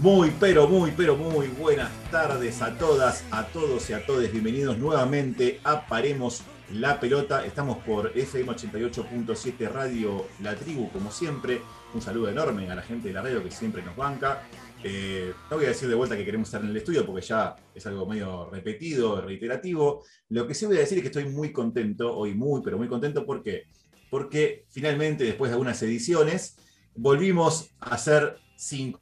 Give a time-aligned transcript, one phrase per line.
[0.00, 4.32] Muy, pero muy, pero muy buenas tardes a todas, a todos y a todos.
[4.32, 7.44] Bienvenidos nuevamente a Paremos la Pelota.
[7.44, 11.60] Estamos por FM 88.7 Radio La Tribu, como siempre.
[11.92, 14.42] Un saludo enorme a la gente de la radio que siempre nos banca.
[14.82, 17.54] Eh, no voy a decir de vuelta que queremos estar en el estudio porque ya
[17.74, 20.02] es algo medio repetido, reiterativo.
[20.30, 22.88] Lo que sí voy a decir es que estoy muy contento, hoy muy, pero muy
[22.88, 23.26] contento.
[23.26, 23.64] ¿Por qué?
[24.08, 26.56] Porque finalmente, después de algunas ediciones,
[26.94, 28.98] volvimos a ser cinco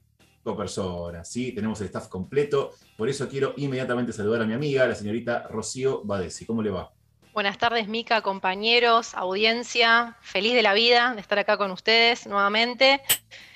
[0.56, 1.52] personas, ¿sí?
[1.52, 6.02] Tenemos el staff completo, por eso quiero inmediatamente saludar a mi amiga, la señorita Rocío
[6.04, 6.46] Badesi.
[6.46, 6.90] ¿Cómo le va?
[7.38, 10.16] Buenas tardes, Mica, compañeros, audiencia.
[10.22, 13.00] Feliz de la vida de estar acá con ustedes nuevamente.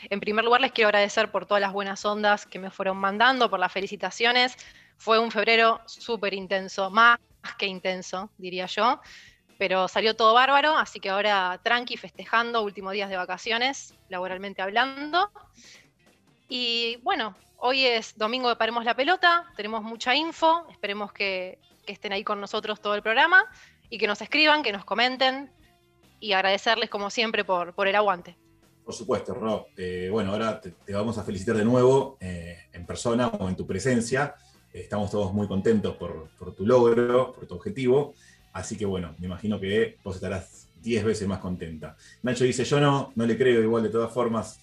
[0.08, 3.50] En primer lugar, les quiero agradecer por todas las buenas ondas que me fueron mandando,
[3.50, 4.56] por las felicitaciones.
[4.98, 7.18] Fue un febrero súper intenso, más
[7.58, 9.00] que intenso, diría yo.
[9.58, 15.28] Pero salió todo bárbaro, así que ahora tranqui, festejando, últimos días de vacaciones, laboralmente hablando.
[16.54, 22.12] Y bueno, hoy es domingo de Paremos la Pelota, tenemos mucha info, esperemos que, estén
[22.12, 23.46] ahí con nosotros todo el programa
[23.88, 25.50] y que nos escriban, que nos comenten
[26.20, 28.36] y agradecerles como siempre por, por el aguante.
[28.84, 29.68] Por supuesto, Rob.
[29.78, 33.66] Eh, bueno, ahora te, vamos a felicitar de nuevo eh, en persona o en tu
[33.66, 34.34] presencia.
[34.74, 38.12] estamos todos muy contentos por, por, tu logro, por tu objetivo.
[38.52, 41.96] Así que bueno, me imagino que vos estarás 10 veces más contenta.
[42.22, 44.60] Nacho dice, yo no, no le creo igual de todas formas.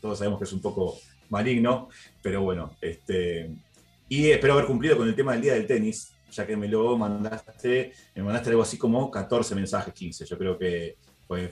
[0.00, 0.96] Todos sabemos que es un poco
[1.30, 1.88] maligno,
[2.22, 3.50] pero bueno, este,
[4.08, 6.96] y espero haber cumplido con el tema del día del tenis, ya que me lo
[6.96, 10.96] mandaste, me mandaste algo así como 14 mensajes, 15, yo creo que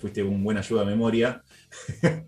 [0.00, 1.42] fuiste un buen ayuda a memoria,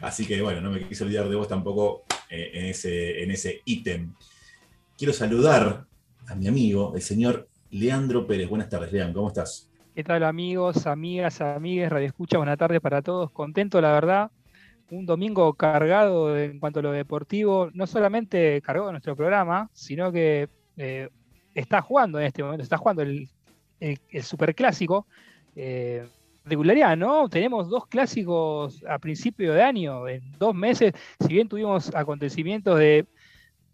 [0.00, 3.60] así que bueno, no me quise olvidar de vos tampoco eh, en ese en ese
[3.64, 4.14] ítem.
[4.96, 5.84] Quiero saludar
[6.26, 8.48] a mi amigo, el señor Leandro Pérez.
[8.48, 9.70] Buenas tardes, Leandro, ¿cómo estás?
[9.94, 12.38] ¿Qué tal amigos, amigas, amigues, Radio Escucha?
[12.38, 13.30] Buenas tardes para todos.
[13.30, 14.30] Contento, la verdad,
[14.90, 20.48] un domingo cargado en cuanto a lo deportivo, no solamente cargado nuestro programa, sino que
[20.76, 21.08] eh,
[21.54, 23.28] está jugando en este momento, está jugando el,
[24.22, 25.06] superclásico.
[25.54, 26.06] Eh,
[26.46, 27.28] regularidad, ¿no?
[27.28, 33.06] Tenemos dos clásicos a principio de año, en dos meses, si bien tuvimos acontecimientos de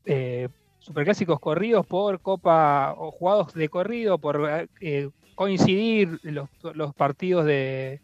[0.07, 8.01] eh, superclásicos corridos por Copa o jugados de corrido, por eh, coincidir los partidos de,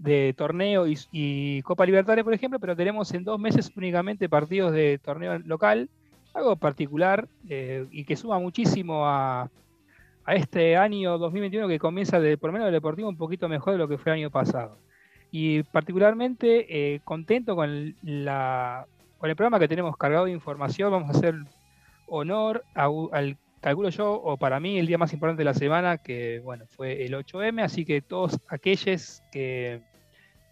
[0.00, 4.98] de torneo y, Copa Libertadores, por ejemplo, pero tenemos en dos meses únicamente partidos de
[4.98, 5.90] torneo local,
[6.32, 9.50] algo particular eh, y que suma muchísimo a,
[10.26, 13.78] este año 2021 que comienza, de, por lo menos el deportivo, un poquito mejor de
[13.78, 14.78] lo que fue el año pasado.
[15.32, 18.86] Y particularmente eh, contento con, la,
[19.18, 20.92] con el programa que tenemos cargado de información.
[20.92, 21.34] Vamos a hacer
[22.06, 26.40] honor al calculo yo, o para mí, el día más importante de la semana, que
[26.44, 29.82] bueno, fue el 8M, así que todos aquellos que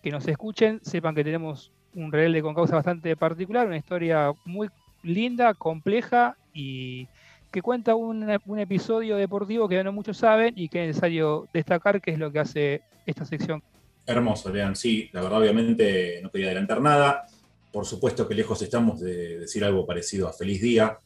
[0.03, 4.69] que nos escuchen sepan que tenemos un rebelde con causa bastante particular, una historia muy
[5.03, 7.09] linda, compleja y
[7.51, 12.11] que cuenta un, episodio deportivo que no muchos saben y que es necesario destacar que
[12.11, 13.63] es lo que hace esta sección.
[14.07, 14.77] Hermoso, Lean.
[14.77, 17.27] Sí, la verdad, obviamente no quería adelantar nada.
[17.73, 20.99] Por supuesto que lejos estamos de decir algo parecido a Feliz Día.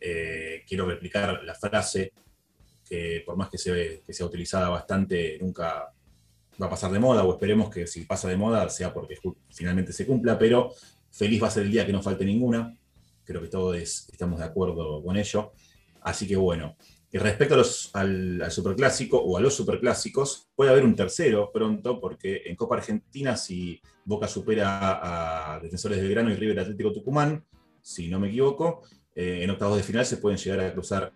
[0.00, 2.12] Eh, quiero replicar la frase
[2.88, 5.92] que por más que, se, que sea utilizada bastante, nunca
[6.60, 9.16] va a pasar de moda, o esperemos que si pasa de moda sea porque
[9.50, 10.72] finalmente se cumpla, pero
[11.10, 12.76] feliz va a ser el día que no falte ninguna.
[13.24, 15.52] Creo que todos estamos de acuerdo con ello.
[16.02, 16.76] Así que bueno,
[17.12, 22.00] y respecto a los, al, superclásico o a los superclásicos, puede haber un tercero pronto,
[22.00, 27.44] porque en Copa Argentina, si Boca supera a Defensores del Grano y River Atlético Tucumán,
[27.82, 28.82] si no me equivoco,
[29.14, 31.12] eh, en octavos de final se pueden llegar a cruzar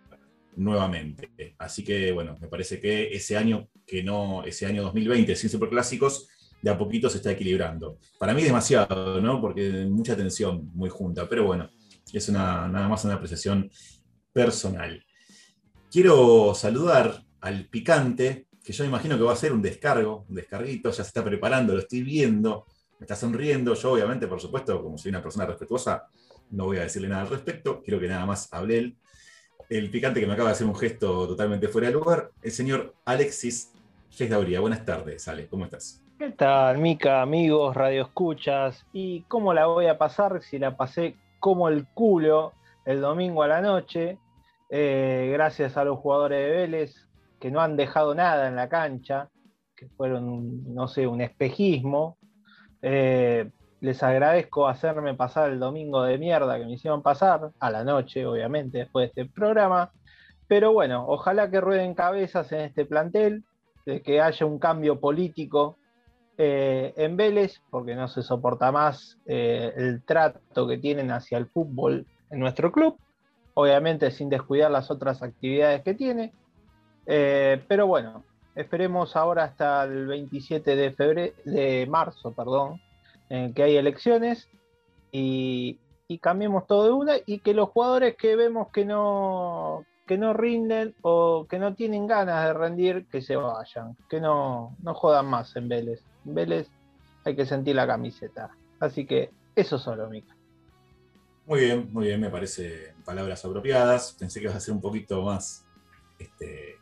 [0.56, 1.54] nuevamente.
[1.58, 6.28] Así que bueno, me parece que ese año que no, ese año 2020 sin superclásicos,
[6.62, 7.98] de a poquito se está equilibrando.
[8.18, 9.40] Para mí demasiado, ¿no?
[9.40, 11.68] Porque mucha tensión muy junta, pero bueno,
[12.12, 13.70] es una, nada más una apreciación
[14.32, 15.04] personal.
[15.90, 20.90] Quiero saludar al picante, que yo imagino que va a ser un descargo, un descarguito,
[20.90, 22.64] ya se está preparando, lo estoy viendo,
[22.98, 23.74] me está sonriendo.
[23.74, 26.04] Yo, obviamente, por supuesto, como soy una persona respetuosa,
[26.50, 28.96] no voy a decirle nada al respecto, quiero que nada más hable él
[29.68, 32.94] el picante que me acaba de hacer un gesto totalmente fuera de lugar, el señor
[33.04, 33.70] Alexis
[34.16, 34.60] Gesdauría.
[34.60, 36.04] Buenas tardes, Ale, ¿cómo estás?
[36.18, 38.86] ¿Qué tal, Mica, amigos, radio escuchas?
[38.92, 42.52] ¿Y cómo la voy a pasar si la pasé como el culo
[42.84, 44.18] el domingo a la noche?
[44.70, 47.08] Eh, gracias a los jugadores de Vélez
[47.40, 49.28] que no han dejado nada en la cancha,
[49.76, 52.16] que fueron, no sé, un espejismo.
[52.80, 53.50] Eh,
[53.80, 58.24] les agradezco hacerme pasar el domingo de mierda que me hicieron pasar, a la noche,
[58.24, 59.90] obviamente, después de este programa.
[60.46, 63.44] Pero bueno, ojalá que rueden cabezas en este plantel,
[63.86, 65.76] de que haya un cambio político
[66.36, 71.46] eh, en Vélez, porque no se soporta más eh, el trato que tienen hacia el
[71.46, 72.98] fútbol en nuestro club,
[73.54, 76.32] obviamente sin descuidar las otras actividades que tiene.
[77.06, 78.24] Eh, pero bueno,
[78.56, 82.80] esperemos ahora hasta el 27 de, febrero, de marzo, perdón,
[83.28, 84.48] que hay elecciones
[85.10, 90.18] y, y cambiemos todo de una y que los jugadores que vemos que no, que
[90.18, 94.94] no rinden o que no tienen ganas de rendir, que se vayan, que no, no
[94.94, 96.02] jodan más en Vélez.
[96.26, 96.68] En Vélez
[97.24, 98.50] hay que sentir la camiseta.
[98.80, 100.34] Así que eso solo, Mica.
[101.46, 104.16] Muy bien, muy bien, me parece palabras apropiadas.
[104.18, 105.64] Pensé que ibas a ser un poquito más
[106.18, 106.78] este,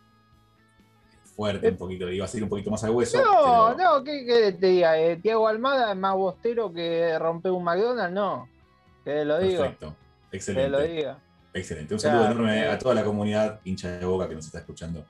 [1.35, 3.23] fuerte, un poquito, iba a ser un poquito más al hueso.
[3.23, 4.99] No, no, ¿qué, te diga?
[4.99, 8.49] Eh, Tiago Almada es más bostero que romper un McDonald's, no.
[9.05, 9.63] Que lo digo.
[9.63, 9.97] Perfecto,
[10.31, 10.65] excelente.
[10.65, 11.19] Que lo diga.
[11.55, 11.95] Excelente.
[11.95, 15.07] Un saludo enorme a toda la comunidad hincha de boca que nos está escuchando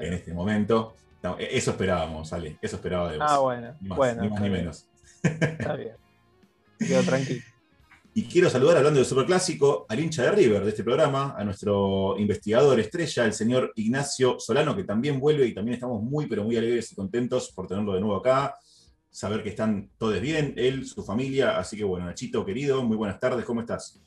[0.00, 0.94] en este momento.
[1.38, 2.58] E-, eso esperábamos, Ale.
[2.60, 3.26] Eso esperaba de vos.
[3.28, 3.76] Ah, bueno.
[3.80, 4.86] Ni más, bueno, ni, más, ni menos.
[5.22, 5.96] Está bien.
[6.78, 7.42] Quedo tranquilo.
[8.14, 12.14] Y quiero saludar, hablando del Superclásico, al hincha de River de este programa, a nuestro
[12.18, 16.54] investigador estrella, el señor Ignacio Solano, que también vuelve y también estamos muy, pero muy
[16.58, 18.54] alegres y contentos por tenerlo de nuevo acá.
[19.10, 21.56] Saber que están todos bien, él, su familia.
[21.56, 23.98] Así que bueno, Nachito, querido, muy buenas tardes, ¿cómo estás?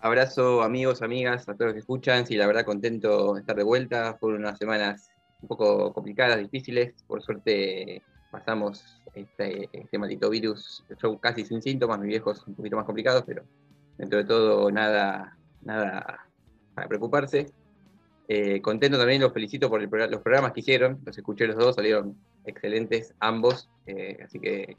[0.00, 2.26] Abrazo, amigos, amigas, a todos los que escuchan.
[2.26, 4.16] Sí, la verdad, contento de estar de vuelta.
[4.20, 5.10] Fueron unas semanas
[5.40, 6.94] un poco complicadas, difíciles.
[7.06, 10.84] Por suerte, pasamos este, este maldito virus.
[11.02, 13.44] Yo casi sin síntomas, mis viejos un poquito más complicados, pero
[13.96, 16.28] dentro de todo, nada, nada
[16.74, 17.46] para preocuparse.
[18.28, 21.00] Eh, contento también, los felicito por los programas que hicieron.
[21.06, 23.70] Los escuché los dos, salieron excelentes ambos.
[23.86, 24.76] Eh, así que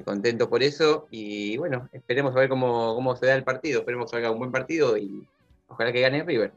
[0.00, 4.10] contento por eso y bueno, esperemos a ver cómo, cómo se da el partido, esperemos
[4.10, 5.28] que haga un buen partido y
[5.68, 6.52] ojalá que gane River.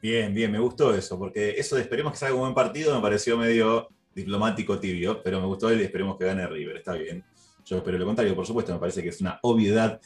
[0.00, 3.02] Bien, bien, me gustó eso, porque eso de esperemos que salga un buen partido me
[3.02, 7.22] pareció medio diplomático tibio, pero me gustó el esperemos que gane River, está bien.
[7.64, 10.00] Yo espero lo contrario, por supuesto, me parece que es una obviedad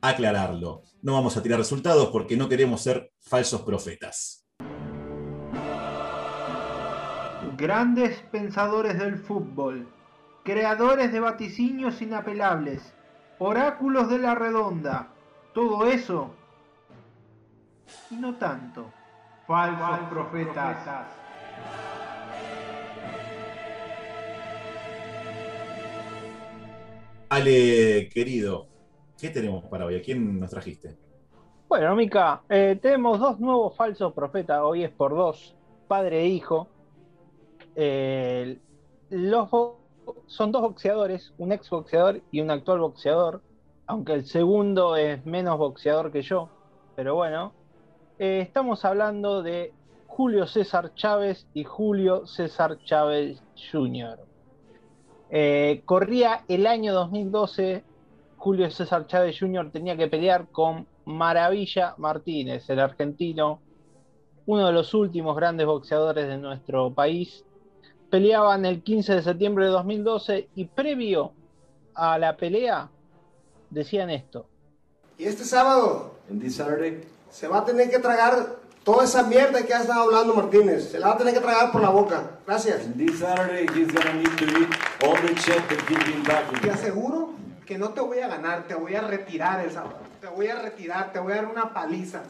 [0.00, 0.82] aclararlo.
[1.00, 4.46] No vamos a tirar resultados porque no queremos ser falsos profetas.
[7.56, 9.88] Grandes pensadores del fútbol
[10.48, 12.94] creadores de vaticinios inapelables,
[13.38, 15.08] oráculos de la redonda,
[15.52, 16.30] todo eso
[18.10, 18.90] y no tanto.
[19.46, 21.06] Falsos, profetas.
[27.28, 28.68] Ale, querido,
[29.20, 29.96] ¿qué tenemos para hoy?
[29.96, 30.96] ¿A quién nos trajiste?
[31.68, 35.54] Bueno, Mica, eh, tenemos dos nuevos falsos profetas, hoy es por dos,
[35.86, 36.68] padre e hijo.
[37.76, 38.58] Eh,
[39.10, 39.50] los
[40.26, 43.42] son dos boxeadores, un ex boxeador y un actual boxeador,
[43.86, 46.48] aunque el segundo es menos boxeador que yo,
[46.96, 47.52] pero bueno,
[48.18, 49.72] eh, estamos hablando de
[50.06, 53.40] Julio César Chávez y Julio César Chávez
[53.70, 54.18] Jr.
[55.30, 57.84] Eh, corría el año 2012,
[58.36, 59.70] Julio César Chávez Jr.
[59.70, 63.60] tenía que pelear con Maravilla Martínez, el argentino,
[64.46, 67.44] uno de los últimos grandes boxeadores de nuestro país,
[68.10, 71.32] peleaban el 15 de septiembre de 2012 y previo
[71.94, 72.88] a la pelea
[73.70, 74.46] decían esto.
[75.18, 76.14] Y este sábado
[77.30, 80.90] se va a tener que tragar toda esa mierda que ha estado hablando Martínez.
[80.90, 82.38] Se la va a tener que tragar por la boca.
[82.46, 82.82] Gracias.
[86.62, 87.30] Te aseguro
[87.66, 89.98] que no te voy a ganar, te voy a retirar el sábado.
[90.20, 92.22] Te voy a retirar, te voy a dar una paliza.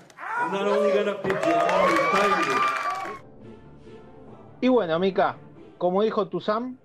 [4.60, 5.36] Y bueno, Mika,
[5.78, 6.76] como dijo Tuzam,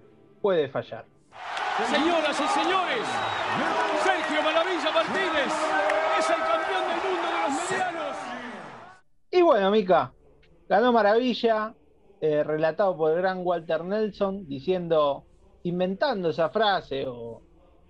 [0.41, 1.05] puede fallar.
[1.89, 3.07] Señoras y señores,
[4.03, 5.53] Sergio Maravilla Martínez
[6.19, 8.17] es el campeón del mundo de los medianos.
[9.31, 10.13] Y bueno, Mica,
[10.69, 11.73] ganó Maravilla,
[12.21, 15.25] eh, relatado por el gran Walter Nelson, diciendo,
[15.63, 17.41] inventando esa frase o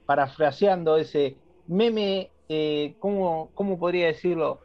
[0.05, 4.61] parafraseando ese meme, eh, ¿cómo, podría decirlo?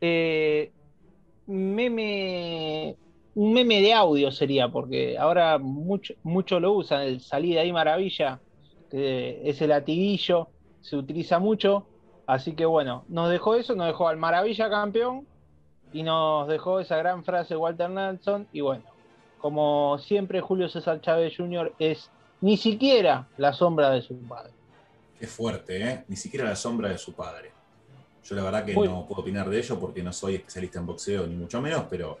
[0.00, 0.72] Eh,
[1.46, 2.96] meme
[3.36, 8.40] un meme de audio sería, porque ahora mucho, mucho lo usan, el salida ahí maravilla,
[8.90, 10.48] que es el latiguillo,
[10.80, 11.86] se utiliza mucho,
[12.26, 15.26] así que bueno, nos dejó eso, nos dejó al maravilla campeón
[15.92, 18.84] y nos dejó esa gran frase Walter Nelson y bueno,
[19.38, 21.74] como siempre Julio César Chávez Jr.
[21.78, 24.52] es ni siquiera la sombra de su padre.
[25.20, 26.04] Qué fuerte, ¿eh?
[26.08, 27.52] Ni siquiera la sombra de su padre.
[28.24, 31.26] Yo la verdad que no puedo opinar de ello porque no soy especialista en boxeo,
[31.26, 32.18] ni mucho menos, pero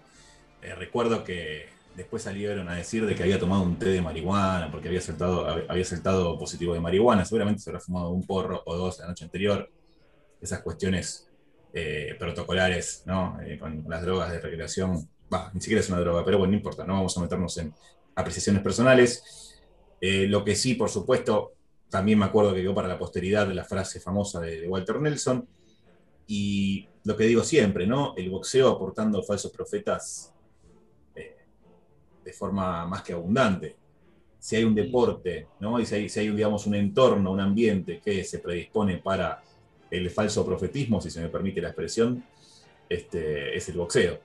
[0.66, 4.68] eh, recuerdo que después salieron a decir de que había tomado un té de marihuana
[4.70, 7.24] porque había saltado, había saltado positivo de marihuana.
[7.24, 9.70] Seguramente se habrá fumado un porro o dos la noche anterior.
[10.40, 11.28] Esas cuestiones
[11.72, 13.38] eh, protocolares, ¿no?
[13.42, 15.08] Eh, con las drogas de recreación.
[15.54, 17.72] ni siquiera es una droga, pero bueno, no importa, no vamos a meternos en
[18.16, 19.54] apreciaciones personales.
[20.00, 21.54] Lo que sí, por supuesto,
[21.88, 25.48] también me acuerdo que quedó para la posteridad la frase famosa de, Walter Nelson.
[26.26, 28.14] Y lo que digo siempre, ¿no?
[28.16, 30.32] El boxeo aportando falsos profetas
[32.26, 33.76] de forma más que abundante.
[34.38, 35.80] Si hay un deporte, ¿no?
[35.80, 39.42] Y si hay, si hay, digamos, un entorno, un ambiente que se predispone para
[39.90, 42.22] el falso profetismo, si se me permite la expresión,
[42.88, 44.18] este, es el boxeo.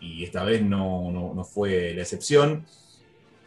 [0.00, 2.66] Y esta vez no, no fue la excepción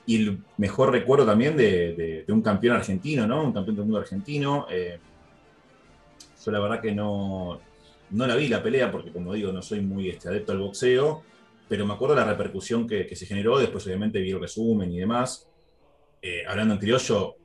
[0.10, 3.44] y el mejor recuerdo también de, un campeón argentino, ¿no?
[3.44, 4.66] Un campeón del mundo argentino.
[4.72, 4.98] Eh,
[6.44, 7.60] yo la verdad que no,
[8.10, 11.22] no la vi la pelea, porque como digo, no soy muy este, adepto al boxeo,
[11.70, 15.50] pero me acuerdo la repercusión que, se generó, después obviamente vi el resumen y demás.
[16.22, 17.36] Eh, hablando en criollo,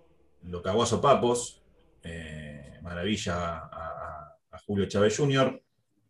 [0.43, 1.63] lo cagó a sopapos,
[2.03, 5.61] eh, maravilla a, a, Julio Chávez Jr.,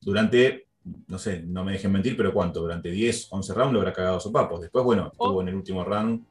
[0.01, 0.69] durante,
[1.09, 2.61] no sé, no me dejen mentir, pero ¿cuánto?
[2.61, 4.61] Durante 10, 11 rounds lo habrá cagado a sopapos.
[4.61, 6.25] Después, bueno, estuvo en el último round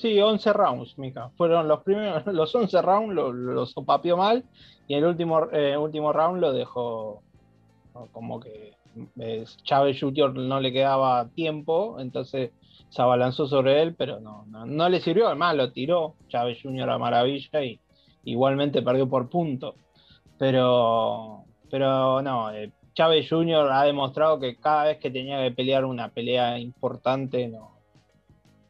[0.00, 1.30] Sí, 11 rounds, Mica.
[1.36, 4.44] Fueron los primeros, los 11 rounds los lo sopapió mal
[4.86, 7.22] y el último, eh, último round lo dejó
[8.12, 8.76] como que
[9.62, 10.34] Chávez Jr.
[10.34, 12.50] no le quedaba tiempo, entonces
[12.88, 16.88] se abalanzó sobre él, pero no, no, le sirvió, además lo tiró Chávez Jr.
[16.90, 17.80] a maravilla y
[18.24, 19.74] igualmente perdió por punto.
[20.38, 23.70] Pero, pero no, eh, Chávez Jr.
[23.70, 27.78] ha demostrado que cada vez que tenía que pelear una pelea importante no,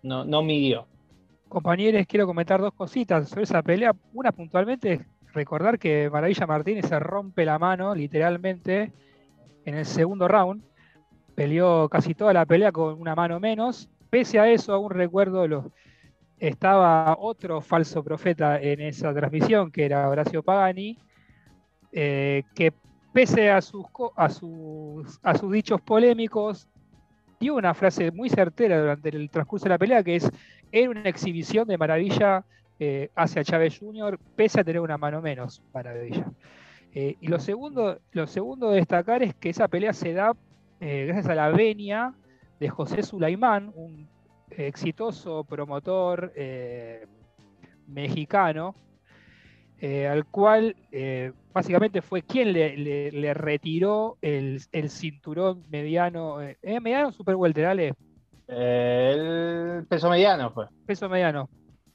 [0.02, 0.86] no, no midió.
[1.48, 3.94] Compañeros, quiero comentar dos cositas sobre esa pelea.
[4.12, 8.92] Una puntualmente recordar que Maravilla Martínez se rompe la mano, literalmente,
[9.68, 10.62] en el segundo round.
[11.34, 13.88] Peleó casi toda la pelea con una mano menos.
[14.10, 15.70] Pese a eso, aún recuerdo,
[16.38, 20.98] estaba otro falso profeta en esa transmisión, que era Horacio Pagani,
[21.92, 22.72] eh, que
[23.12, 23.82] pese a sus
[25.52, 26.68] dichos polémicos,
[27.38, 30.30] dio una frase muy certera durante el transcurso de la pelea, que es
[30.72, 32.44] era una exhibición de maravilla
[32.78, 36.26] eh, hacia Chávez Jr., pese a tener una mano menos, maravilla.
[36.94, 40.34] Eh, y lo segundo, lo segundo de destacar es que esa pelea se da
[40.80, 42.14] eh, gracias a la venia
[42.60, 44.08] de José Sulaimán, un
[44.50, 46.32] exitoso promotor
[47.86, 48.74] mexicano,
[49.80, 50.74] al cual
[51.52, 57.94] básicamente fue quien le, retiró el, cinturón mediano, ¿eh, mediano super welter,
[58.48, 60.66] el peso mediano fue.
[60.86, 61.48] Peso mediano.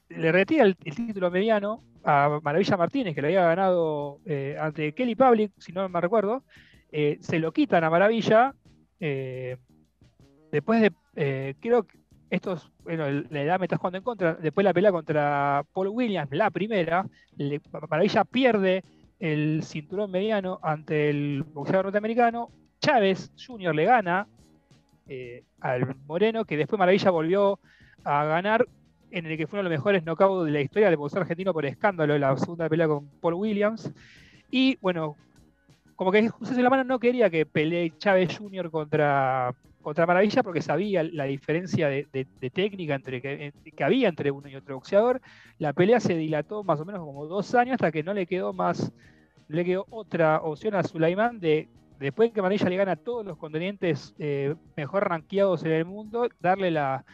[0.08, 5.14] Le retira el, título mediano a Maravilla Martínez, que lo había ganado eh, ante Kelly
[5.14, 6.44] Public, si no me recuerdo.
[6.92, 8.54] Eh, se lo quitan a Maravilla.
[9.00, 9.56] Eh,
[10.52, 11.56] después de.
[11.60, 11.98] creo que
[12.30, 12.70] estos.
[12.82, 14.34] Bueno, la edad me estás jugando en contra.
[14.34, 17.06] Después la pelea contra Paul Williams, la primera.
[17.88, 18.84] Maravilla pierde
[19.18, 22.50] el cinturón mediano ante el boxeador norteamericano.
[22.80, 23.74] Chávez Jr.
[23.74, 24.28] le gana
[25.60, 27.58] al Moreno, que después Maravilla volvió
[28.04, 28.66] a ganar
[29.14, 31.52] en el que fue uno de los mejores knockouts de la historia del boxeo argentino
[31.52, 33.92] por escándalo, la segunda pelea con Paul Williams.
[34.50, 35.16] Y bueno,
[35.94, 38.72] como que José la mano no quería que pelee Chávez Jr.
[38.72, 43.52] contra, contra Maravilla porque sabía la diferencia de, técnica entre que,
[43.84, 45.20] había entre uno y otro boxeador.
[45.58, 48.52] La pelea se dilató más o menos como dos años hasta que no le quedó
[48.52, 48.92] más,
[49.46, 51.68] le quedó otra opción a Sulaimán de
[52.00, 56.28] después que Maravilla le gana a todos los contendientes eh, mejor rankeados en el mundo,
[56.40, 57.04] darle la,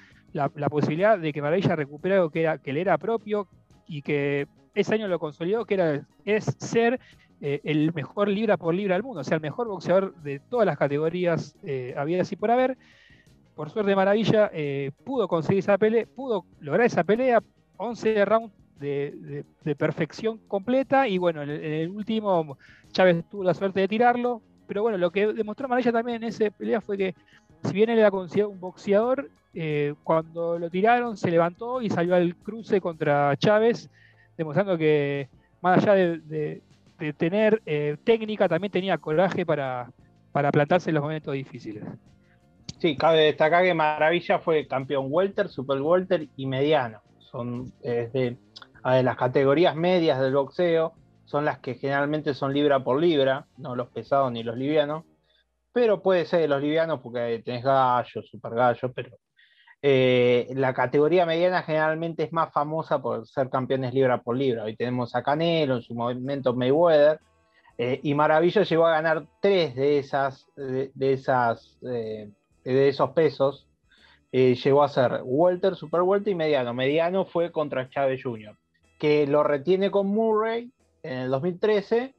[0.71, 3.49] posibilidad de que Maravilla recupere algo que, era, que le era propio
[3.87, 7.01] y que ese año lo consolidó, que era, es ser
[7.41, 10.67] eh, el mejor libra por libra del mundo, o sea, el mejor boxeador de todas
[10.67, 12.77] las categorías eh, había así por haber.
[13.55, 14.51] Por suerte Maravilla
[15.05, 17.43] pudo conseguir esa pelea, pudo lograr esa pelea,
[17.77, 19.45] 11 rounds de,
[19.77, 22.57] perfección completa y bueno, en el último
[22.93, 26.51] Chávez tuvo la suerte de tirarlo, pero bueno, lo que demostró Marella también en esa
[26.51, 27.15] pelea fue que,
[27.65, 32.15] si bien él era considerado un boxeador, eh, cuando lo tiraron se levantó y salió
[32.15, 33.91] al cruce contra Chávez,
[34.37, 35.29] demostrando que
[35.61, 36.63] más allá de,
[37.17, 39.91] tener eh, técnica, también tenía coraje para,
[40.33, 41.85] plantarse en los momentos difíciles.
[42.79, 47.01] Sí, cabe destacar que Maravilla fue campeón welter, super welter y mediano.
[47.19, 48.37] Son de,
[48.85, 50.95] las categorías medias del boxeo
[51.31, 55.05] son las que generalmente son libra por libra, no los pesados ni los livianos,
[55.73, 59.17] pero puede ser de los livianos porque tenés gallos, super gallos, pero
[59.83, 64.65] eh, la categoría mediana generalmente es más famosa por ser campeones libra por libra.
[64.65, 67.21] Hoy tenemos a Canelo, en su momento Mayweather,
[67.79, 72.29] eh, y Maravillo llegó a ganar tres de esas, de, esas, eh,
[72.63, 73.67] de esos pesos.
[74.33, 76.75] llegó a ser Welter, Super Welter y Mediano.
[76.75, 78.57] Mediano fue contra Chávez Jr.,
[78.99, 80.71] que lo retiene con Murray
[81.03, 82.15] en el 2013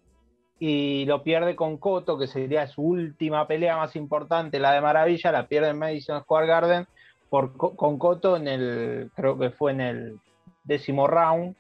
[0.64, 5.32] y lo pierde con Coto, que sería su última pelea más importante, la de Maravilla,
[5.32, 6.88] la pierde en Madison Square Garden
[7.32, 10.20] por, con Coto en el, creo que fue en el
[10.64, 11.56] décimo round,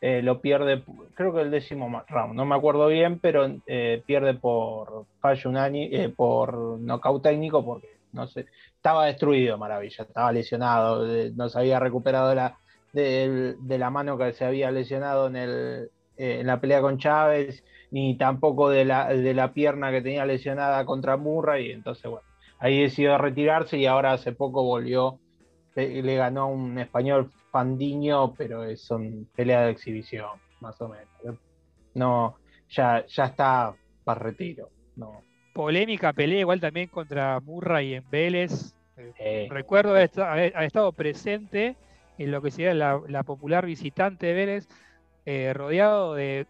[0.00, 0.82] eh, lo pierde,
[1.12, 6.04] creo que el décimo round, no me acuerdo bien, pero eh, pierde por fallo unánime,
[6.04, 11.78] eh, por nocaut técnico, porque no sé, estaba destruido Maravilla, estaba lesionado, no se había
[11.78, 12.56] recuperado la,
[12.94, 18.16] de, la mano que se había lesionado en, el, en la pelea con Chávez, ni
[18.16, 22.26] tampoco de la, de la pierna que tenía lesionada contra Murray, y entonces bueno,
[22.58, 25.18] ahí decidió retirarse y ahora hace poco volvió,
[25.74, 30.28] le ganó a un español Fandiño, pero es un pelea de exhibición,
[30.60, 31.38] más o menos.
[31.94, 32.36] No,
[32.68, 33.74] ya, ya está
[34.04, 34.68] para retiro.
[34.96, 35.22] No.
[35.54, 38.74] Polémica pelea igual también contra Murray en Vélez.
[39.18, 40.10] Eh, recuerdo haber,
[40.62, 41.76] estado presente
[42.18, 44.68] en lo que sería la, popular visitante de Vélez,
[45.24, 46.46] eh, rodeado de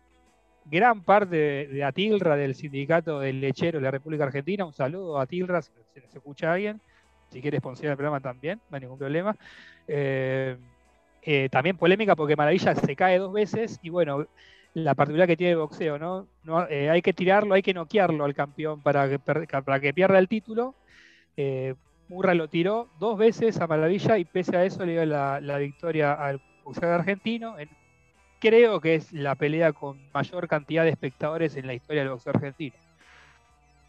[0.70, 4.64] gran parte de, Atilra del sindicato del lechero de la República Argentina.
[4.64, 6.80] Un saludo a Atilra, si, se escucha alguien.
[7.30, 9.36] Si quiere sponsor el programa también, no hay ningún problema.
[9.88, 10.56] Eh,
[11.22, 14.26] eh, también polémica porque Maravilla se cae dos veces y bueno,
[14.74, 16.28] la particularidad que tiene el boxeo, ¿no?
[16.68, 20.28] Eh, hay que tirarlo, hay que noquearlo al campeón para que, para que pierda el
[20.28, 20.74] título.
[21.36, 21.74] Eh,
[22.08, 26.12] Murra lo tiró dos veces a Maravilla y pese a eso le dio la, victoria
[26.12, 27.56] al boxeador argentino.
[28.46, 32.32] Creo que es la pelea con mayor cantidad de espectadores en la historia del boxeo
[32.34, 32.76] argentino.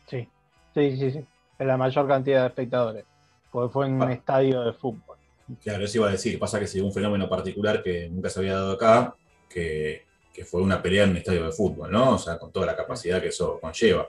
[0.08, 0.28] Sí,
[0.74, 1.26] sí, sí, sí.
[1.60, 3.06] Es la mayor cantidad de espectadores.
[3.52, 5.18] Porque fue en un estadio de fútbol.
[5.64, 6.40] Claro, eso iba a decir.
[6.40, 9.16] Pasa que si un fenómeno particular que nunca se había dado acá,
[9.50, 10.06] que,
[10.46, 12.12] fue una pelea en un estadio de fútbol, ¿no?
[12.12, 14.08] O sea, con toda la capacidad que eso conlleva.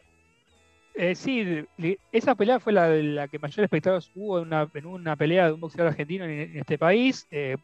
[0.95, 1.67] Eh, sí,
[2.12, 5.52] esa pelea fue la, la que mayor espectadores hubo en una, en una pelea de
[5.52, 7.26] un boxeador argentino en, este país.
[7.30, 7.56] Eh,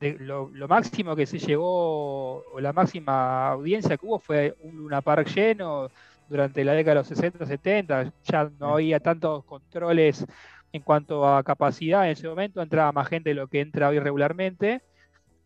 [0.00, 5.28] lo, máximo que se llegó, o la máxima audiencia que hubo fue un Luna Park
[5.34, 5.88] lleno
[6.28, 8.12] durante la década de los 60, 70.
[8.24, 10.26] Ya no había tantos controles
[10.72, 13.98] en cuanto a capacidad en ese momento, entraba más gente de lo que entra hoy
[13.98, 14.82] regularmente,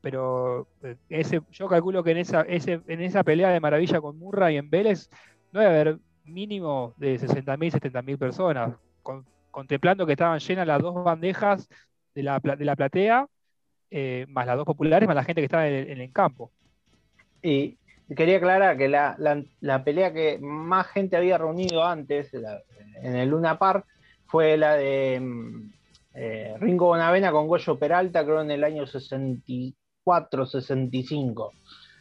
[0.00, 4.18] pero eh, ese, yo calculo que en esa, ese, en esa pelea de maravilla con
[4.18, 5.08] Murray en Vélez
[5.52, 8.74] no debe haber mínimo de 60.000, 70.000 personas,
[9.50, 11.68] contemplando que estaban llenas las dos bandejas
[12.14, 13.26] de la, de la platea,
[13.94, 16.50] eh, más las dos populares, más la gente que estaba en el, campo.
[17.42, 17.76] Y
[18.16, 19.16] quería aclarar que la,
[19.60, 23.84] la, pelea que más gente había reunido antes, en el Luna Park,
[24.26, 25.72] fue la de mm,
[26.14, 31.52] eh, Ringo Bonavena con Goyo Peralta, creo en el año 64, 65.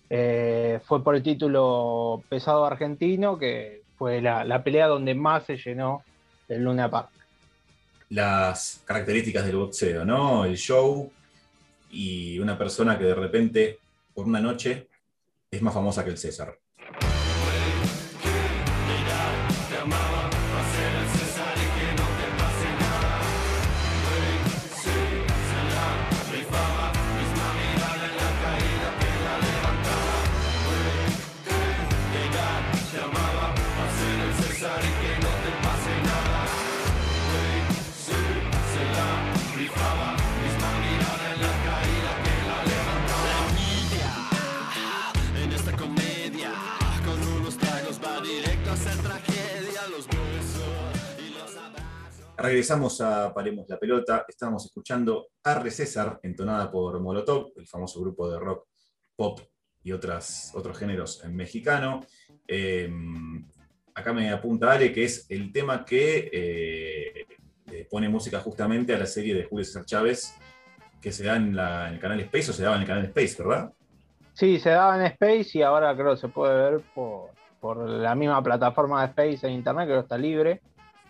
[0.10, 6.04] Eh, fue por el título pesado argentino, que fue la, pelea donde más se llenó
[6.48, 7.10] el Luna Park.
[8.10, 10.46] Las características del boxeo, ¿no?
[10.46, 11.12] El show
[11.92, 13.80] y una persona que de repente,
[14.14, 14.88] por una noche,
[15.50, 16.58] es más famosa que el César.
[52.42, 54.26] Regresamos a Paremos la Pelota.
[54.28, 58.66] Estábamos escuchando Arre César, entonada por Molotov, el famoso grupo de rock,
[59.16, 59.40] pop
[59.84, 62.02] y otras, otros géneros en mexicano.
[62.48, 63.46] Em,
[63.94, 69.06] acá me apunta Ale que es el tema que eh, pone música justamente a la
[69.06, 70.34] serie de Julio César Chávez
[71.00, 73.72] que se da en, el canal Space o se daba en el canal Space, ¿verdad?
[74.34, 78.16] Sí, se daba en Space y ahora creo que se puede ver por, por la
[78.16, 80.62] misma plataforma de Space en internet, creo que está libre.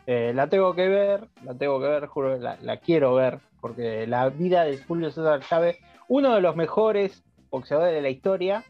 [0.07, 4.29] Eh, la tengo que ver, la tengo que ver, juro, la, quiero ver, porque la
[4.29, 8.63] vida de Julio César Chávez, uno de los mejores boxeadores de la historia,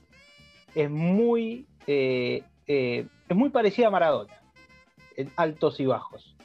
[0.76, 4.34] es muy, eh, eh, es muy parecida a Maradona,
[5.16, 6.36] en altos y bajos.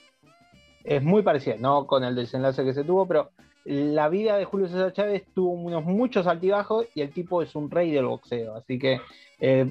[0.84, 3.32] Es muy parecida, no con el desenlace que se tuvo, pero
[3.64, 7.68] la vida de Julio César Chávez tuvo unos muchos altibajos y el tipo es un
[7.68, 9.00] rey del boxeo, así que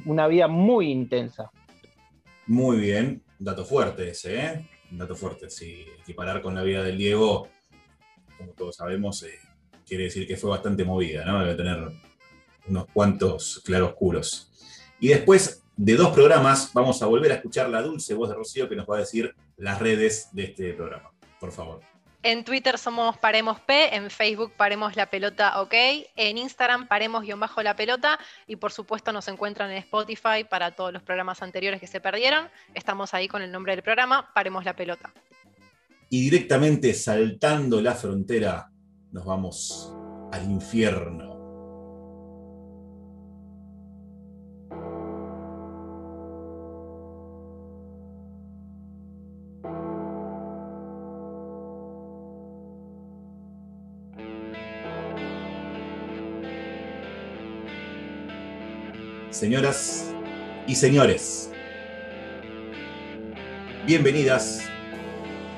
[0.06, 1.50] una vida muy intensa.
[2.48, 4.70] Muy bien, dato fuerte ese, ¿eh?
[4.92, 5.50] Un dato fuerte.
[5.50, 7.48] Si equiparar con la vida del Diego,
[8.38, 9.40] como todos sabemos, eh,
[9.86, 11.40] quiere decir que fue bastante movida, ¿no?
[11.40, 11.92] Debe tener
[12.68, 14.52] unos cuantos claroscuros.
[15.00, 18.70] Y después de dos programas, vamos a volver a escuchar la dulce voz de Rocío
[18.70, 21.12] que nos va a decir las redes de este programa.
[21.40, 21.95] Por favor.
[22.28, 25.76] En Twitter somos Paremos P, en Facebook Paremos la Pelota OK,
[26.16, 31.04] en Instagram Paremos-la bajo Pelota y por supuesto nos encuentran en Spotify para todos los
[31.04, 32.50] programas anteriores que se perdieron.
[32.74, 35.14] Estamos ahí con el nombre del programa, Paremos la Pelota.
[36.10, 38.72] Y directamente saltando la frontera,
[39.12, 39.94] nos vamos
[40.32, 41.35] al infierno.
[59.36, 60.06] Señoras
[60.66, 61.50] y señores.
[63.86, 64.62] Bienvenidas,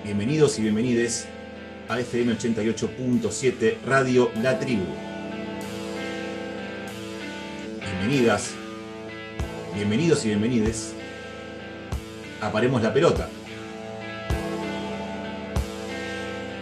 [0.03, 1.27] bienvenidos y bienvenides
[1.87, 4.83] a FM 88.7 Radio La Tribu.
[7.79, 8.55] Bienvenidas,
[9.75, 10.93] bienvenidos y bienvenides
[12.41, 13.29] a Paremos la Pelota.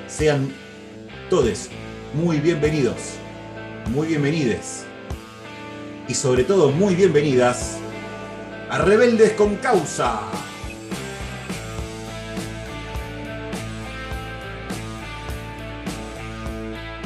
[0.08, 0.51] Sean
[1.30, 1.69] todos
[2.13, 3.13] muy bienvenidos,
[3.93, 4.86] muy bienvenides
[6.08, 7.80] y sobre todo muy bienvenidas
[8.70, 10.22] a Rebeldes con Causa.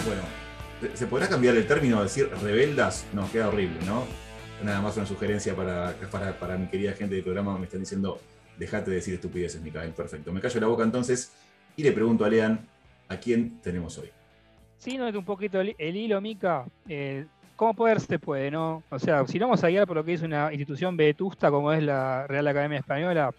[0.06, 0.22] Bueno,
[0.94, 3.06] ¿se podrá cambiar el término a decir rebeldas?
[3.14, 4.06] No, queda horrible, ¿no?
[4.64, 5.96] Nada más una sugerencia para,
[6.38, 8.20] para, mi querida gente del programa, me están diciendo,
[8.58, 9.92] dejate de decir estupideces, Micael.
[9.92, 10.34] Perfecto.
[10.34, 11.32] Me callo la boca entonces
[11.78, 12.68] y le pregunto a Lean,
[13.08, 14.10] ¿a quién tenemos hoy?
[14.78, 16.66] Sí, no es un poquito el, hilo, Mica.
[16.88, 17.26] Eh,
[17.60, 18.84] ¿Cómo poder se puede, no?
[18.90, 21.84] O sea, si vamos a guiar por lo que es una institución vetusta como es
[21.84, 23.34] la Real Academia Española,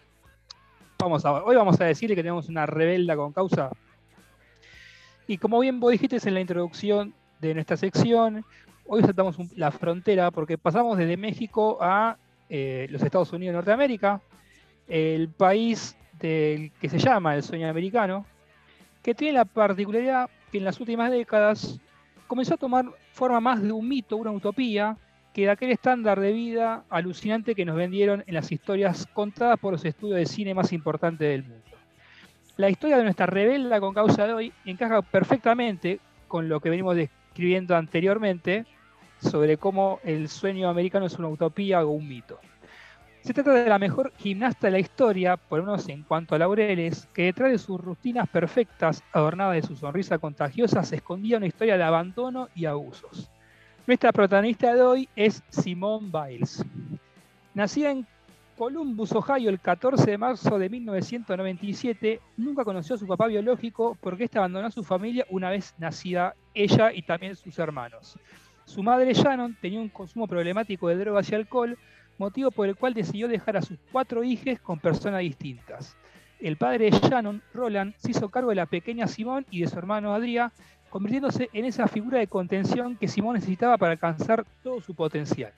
[0.98, 3.70] vamos a, hoy vamos a decirle que tenemos una rebelda con causa.
[5.26, 8.44] Y como bien vos dijiste en la introducción de nuestra sección,
[8.86, 12.18] hoy saltamos la frontera porque pasamos desde México a
[12.50, 14.20] eh, los Estados Unidos de Norteamérica,
[14.86, 18.26] el país del que se llama el sueño americano,
[19.02, 21.80] que tiene la particularidad que en las últimas décadas
[22.30, 24.96] comenzó a tomar forma más de un mito, una utopía,
[25.34, 29.72] que de aquel estándar de vida alucinante que nos vendieron en las historias contadas por
[29.72, 31.76] los estudios de cine más importantes del mundo.
[32.56, 36.94] La historia de nuestra rebelda con causa de hoy encaja perfectamente con lo que venimos
[36.94, 38.64] describiendo anteriormente
[39.18, 42.38] sobre cómo el sueño americano es una utopía o un mito.
[43.22, 46.38] Se trata de la mejor gimnasta de la historia, por lo menos en cuanto a
[46.38, 51.46] laureles, que detrás de sus rutinas perfectas, adornadas de su sonrisa contagiosa, se escondía una
[51.46, 53.30] historia de abandono y abusos.
[53.86, 56.64] Nuestra protagonista de hoy es Simone Biles.
[57.52, 58.06] Nacida en
[58.56, 64.24] Columbus, Ohio, el 14 de marzo de 1997, nunca conoció a su papá biológico porque
[64.24, 68.18] éste abandonó a su familia una vez nacida ella y también sus hermanos.
[68.64, 71.76] Su madre Shannon tenía un consumo problemático de drogas y alcohol,
[72.20, 75.96] motivo por el cual decidió dejar a sus cuatro hijos con personas distintas.
[76.38, 79.78] El padre de Shannon, Roland, se hizo cargo de la pequeña Simón y de su
[79.78, 80.52] hermano Adrián,
[80.90, 85.52] convirtiéndose en esa figura de contención que Simón necesitaba para alcanzar todo su potencial.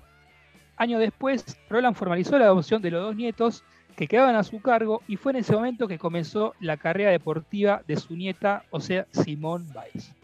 [0.77, 3.64] Años después, Roland formalizó la adopción de los dos nietos
[3.96, 7.83] que quedaban a su cargo y fue en ese momento que comenzó la carrera deportiva
[7.87, 10.14] de su nieta, o sea, Simón Biles.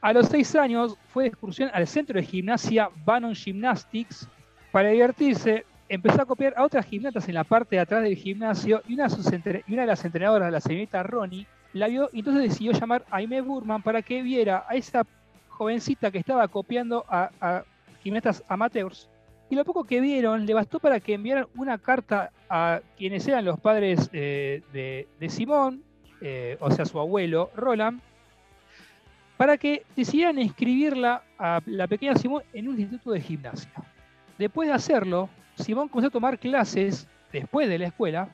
[0.00, 4.28] A los seis años fue de excursión al centro de gimnasia Bannon Gymnastics,
[4.72, 8.82] para divertirse, empezó a copiar a otras gimnatas en la parte de atrás del gimnasio
[8.86, 13.16] y una de, las entrenadoras, la señorita Ronnie, la vio y entonces decidió llamar a
[13.16, 15.04] Aime Burman para que viera a esa
[15.48, 17.64] jovencita que estaba copiando a,
[18.02, 19.08] gimnastas amateurs.
[19.50, 23.44] Y lo poco que vieron le bastó para que enviaran una carta a quienes eran
[23.44, 25.82] los padres eh, de, Simón,
[26.20, 28.00] eh, o sea, su abuelo, Roland,
[29.36, 33.72] para que decidieran inscribirla a la pequeña Simón en un instituto de gimnasia.
[34.40, 38.30] Después de hacerlo, Simón comenzó a tomar clases después de la escuela,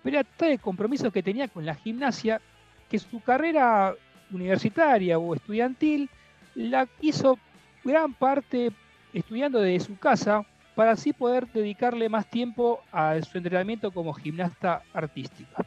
[0.00, 2.40] pero era tal el compromiso que tenía con la gimnasia
[2.88, 3.96] que su carrera
[4.30, 6.08] universitaria o estudiantil
[6.54, 7.36] la hizo
[7.82, 8.70] gran parte
[9.12, 14.82] estudiando desde su casa para así poder dedicarle más tiempo a su entrenamiento como gimnasta
[14.94, 15.66] artística.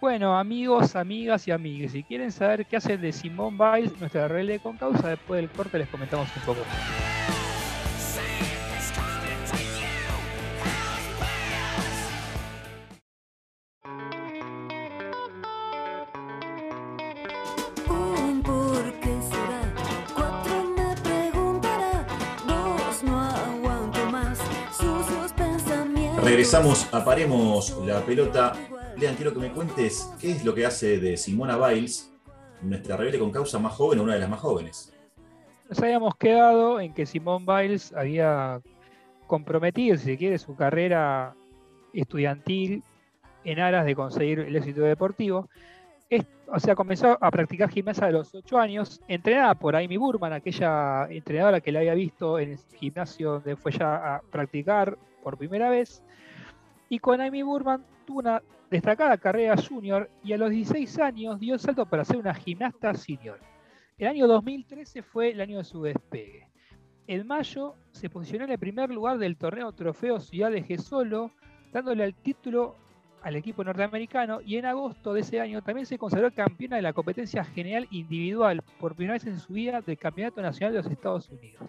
[0.00, 4.60] Bueno, amigos, amigas y amigues, si quieren saber qué hacen de Simón Biles, nuestra relé
[4.60, 6.60] con causa, después del corte les comentamos un poco
[26.24, 28.52] Regresamos a Paremos la pelota.
[28.96, 32.12] Lean, quiero que me cuentes qué es lo que hace de Simona Biles,
[32.62, 34.94] nuestra rebelde con causa más joven o una de las más jóvenes.
[35.68, 38.60] Nos habíamos quedado en que Simone Biles había
[39.26, 41.34] comprometido, si se quiere, su carrera
[41.92, 42.84] estudiantil
[43.42, 45.48] en aras de conseguir el éxito deportivo.
[46.46, 51.08] o sea, comenzó a practicar gimnasia a los 8 años, entrenada por Amy Burman, aquella
[51.10, 55.70] entrenadora que la había visto en el gimnasio donde fue ya a practicar por primera
[55.70, 56.02] vez.
[56.88, 61.54] Y con Amy Burman tuvo una destacada carrera junior y a los 16 años dio
[61.54, 63.38] el salto para ser una gimnasta senior.
[63.98, 66.48] El año 2013 fue el año de su despegue.
[67.06, 71.30] En mayo se posicionó en el primer lugar del torneo Trofeo Ciudad de Gesolo,
[71.72, 72.76] dándole el título
[73.22, 76.92] al equipo norteamericano y en agosto de ese año también se consagró campeona de la
[76.92, 81.28] competencia general individual por primera vez en su vida del Campeonato Nacional de los Estados
[81.30, 81.68] Unidos.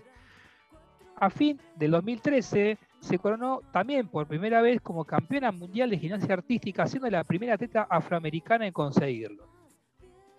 [1.15, 6.35] A fin del 2013 se coronó también por primera vez como campeona mundial de gimnasia
[6.35, 9.45] artística, siendo la primera atleta afroamericana en conseguirlo.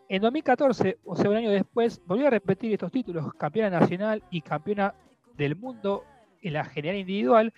[0.09, 4.41] En 2014, o sea, un año después, volvió a repetir estos títulos, campeona nacional y
[4.41, 4.95] campeona
[5.37, 6.05] del mundo
[6.41, 7.53] en la general individual,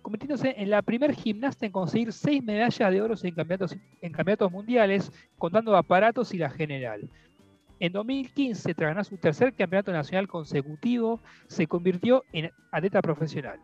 [0.00, 4.52] convirtiéndose en la primer gimnasta en conseguir seis medallas de oro en campeonatos, en campeonatos
[4.52, 7.10] mundiales, contando aparatos y la general.
[7.80, 13.58] En 2015, tras ganar su tercer campeonato nacional consecutivo, se convirtió en atleta profesional.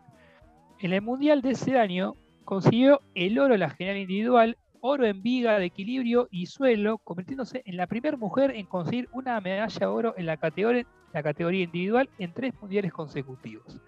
[0.81, 2.13] En el mundial de ese año,
[2.45, 7.61] consiguió el oro en la general individual, oro en viga de equilibrio y suelo, convirtiéndose
[7.65, 11.65] en la primera mujer en conseguir una medalla de oro en la categoría, la categoría
[11.65, 13.81] individual en tres mundiales consecutivos.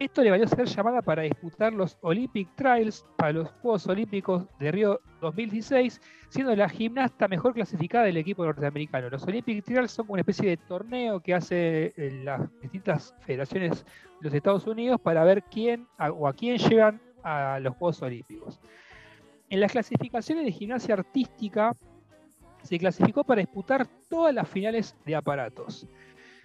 [0.00, 4.72] Esto le valió ser llamada para disputar los Olympic Trials para los Juegos Olímpicos de
[4.72, 9.10] Río 2016, siendo la gimnasta mejor clasificada del equipo norteamericano.
[9.10, 14.22] Los Olympic Trials son una especie de torneo que hace eh, las distintas federaciones de
[14.22, 18.58] los Estados Unidos para ver quién o a quién llevan a los Juegos Olímpicos.
[19.50, 21.76] En las clasificaciones de gimnasia artística
[22.62, 25.86] se clasificó para disputar todas las finales de aparatos.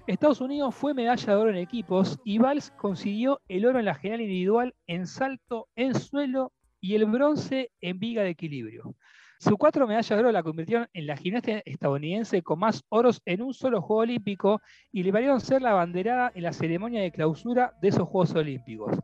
[0.07, 3.95] Estados Unidos fue medalla de oro en equipos y Valls consiguió el oro en la
[3.95, 8.95] general individual en salto en suelo y el bronce en viga de equilibrio.
[9.39, 13.41] Sus cuatro medallas de oro la convirtieron en la gimnasta estadounidense con más oros en
[13.41, 17.73] un solo Juego Olímpico y le valieron ser la banderada en la ceremonia de clausura
[17.81, 18.99] de esos Juegos Olímpicos.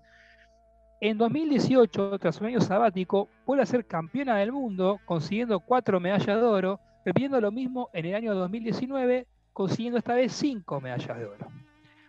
[1.02, 6.40] En 2018, tras un año sabático, vuelve a ser campeona del mundo, consiguiendo cuatro medallas
[6.40, 11.26] de oro, repitiendo lo mismo en el año 2019, consiguiendo esta vez cinco medallas de
[11.26, 11.48] oro.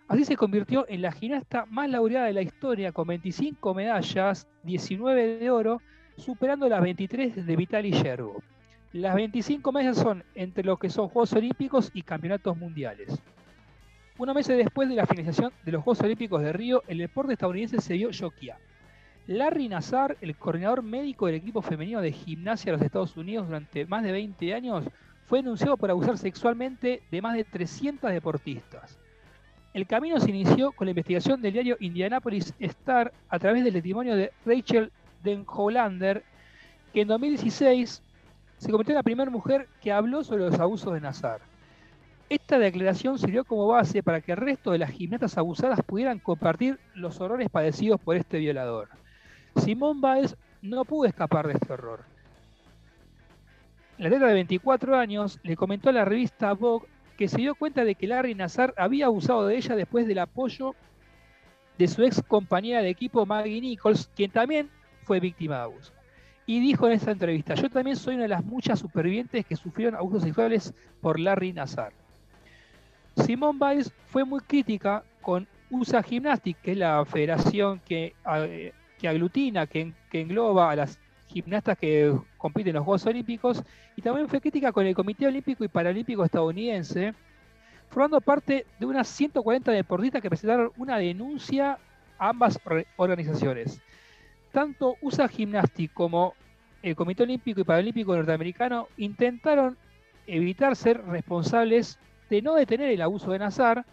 [0.09, 5.39] Así se convirtió en la gimnasta más laureada de la historia con 25 medallas, 19
[5.39, 5.81] de oro,
[6.17, 8.43] superando las 23 de Vitaly Sherbo.
[8.93, 13.19] Las 25 medallas son entre lo que son Juegos Olímpicos y Campeonatos Mundiales.
[14.19, 17.81] Unos meses después de la finalización de los Juegos Olímpicos de Río, el deporte estadounidense
[17.81, 18.61] se vio choqueado.
[19.27, 23.87] Larry Nazar, el coordinador médico del equipo femenino de gimnasia de los Estados Unidos durante
[23.87, 24.85] más de 20 años,
[25.33, 28.99] fue denunciado por abusar sexualmente de más de 300 deportistas.
[29.73, 34.15] El camino se inició con la investigación del diario Indianapolis Star a través del testimonio
[34.15, 34.93] de Rachel
[35.25, 36.23] Denhollander,
[36.93, 38.03] que en 2016
[38.59, 41.41] se convirtió en la primera mujer que habló sobre los abusos de Nazar.
[42.29, 46.79] Esta declaración sirvió como base para que el resto de las gimnastas abusadas pudieran compartir
[46.95, 48.91] los horrores padecidos por este violador.
[49.57, 52.12] Simón Baez no pudo escapar de este horror.
[54.03, 57.85] La atleta de 24 años le comentó a la revista Vogue que se dio cuenta
[57.85, 60.75] de que Larry Nazar había abusado de ella después del apoyo
[61.79, 64.69] de su ex compañera de equipo Maggie Nichols, quien también
[65.05, 65.93] fue víctima de abuso.
[66.47, 69.95] Y dijo en esta entrevista, yo también soy una de las muchas supervivientes que sufrieron
[69.95, 71.93] abusos sexuales por Larry Nazar.
[73.15, 79.07] Simone Biles fue muy crítica con USA Gymnastics, que es la federación que, eh, que
[79.07, 80.99] aglutina, que engloba a las
[81.33, 83.63] gimnastas que compiten en los Juegos Olímpicos,
[83.97, 87.15] y también fue crítica con el Comité Olímpico y Paralímpico estadounidense,
[87.89, 91.79] formando parte de unas 140 deportistas que presentaron una denuncia
[92.19, 92.59] a ambas
[92.97, 93.81] organizaciones.
[94.53, 96.35] Tanto USA Gymnastics como
[96.83, 99.77] el Comité Olímpico y Paralímpico norteamericano intentaron
[100.27, 103.85] evitar ser responsables de no detener el abuso de Nazar,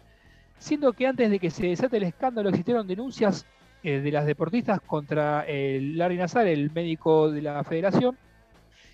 [0.58, 3.46] siendo que antes de que se desate el escándalo existieron denuncias
[3.82, 8.16] eh, de las deportistas contra el Larry Nazar, el médico de la federación.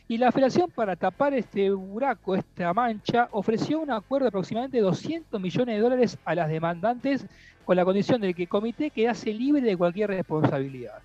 [0.08, 5.40] Y la federación, para tapar este buraco, esta mancha, ofreció un acuerdo de aproximadamente 200
[5.40, 7.26] millones de dólares a las demandantes
[7.64, 11.02] con la condición de que el comité quedase libre de cualquier responsabilidad.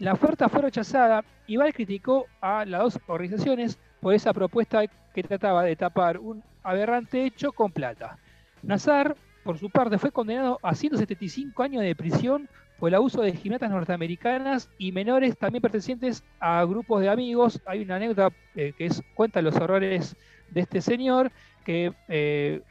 [0.00, 4.82] La oferta fue rechazada y Val criticó a las dos organizaciones por esa propuesta
[5.14, 8.18] que trataba de tapar un aberrante hecho con plata.
[8.62, 13.32] Nazar, por su parte, fue condenado a 175 años de prisión por el abuso de
[13.32, 17.60] gimnastas norteamericanas y menores también pertenecientes a grupos de amigos.
[17.66, 20.16] Hay una anécdota eh, que cuenta los horrores
[20.50, 21.32] de este señor
[21.64, 22.62] que eh,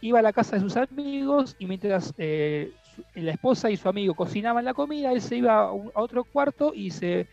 [0.00, 2.70] iba a la casa de sus amigos y mientras eh,
[3.14, 6.90] la esposa y su amigo cocinaban la comida, él se iba a, otro cuarto y
[6.90, 7.26] se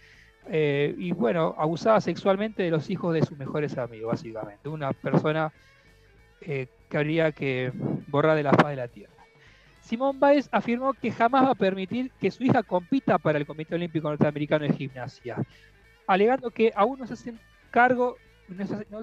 [0.51, 4.67] y bueno, abusaba sexualmente de los hijos de sus mejores amigos, básicamente.
[4.67, 5.53] Una persona
[6.39, 7.71] que habría que
[8.07, 9.18] borrar de la faz de la tierra.
[9.89, 13.73] Simón Báez afirmó que jamás va a permitir que su hija compita para el Comité
[13.73, 15.37] Olímpico Norteamericano de Gimnasia,
[16.05, 17.39] alegando que aún no se hacen
[17.71, 18.15] cargo,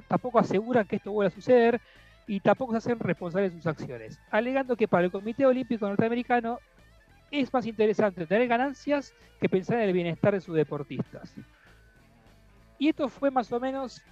[0.07, 1.81] tampoco aseguran que esto vuelva a suceder
[2.29, 6.61] y tampoco se hacen responsables de sus acciones, alegando que para el Comité Olímpico Norteamericano
[7.33, 11.35] es más interesante tener ganancias que pensar en el bienestar de sus deportistas.
[12.79, 14.05] Y esto fue más o menos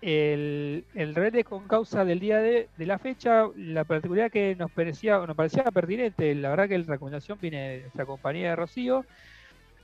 [0.00, 4.70] el, el rebelde con causa del día de, de la fecha, la particularidad que nos
[4.72, 9.06] parecía, nos parecía pertinente, la verdad que la recomendación viene de nuestra compañía de Rocío,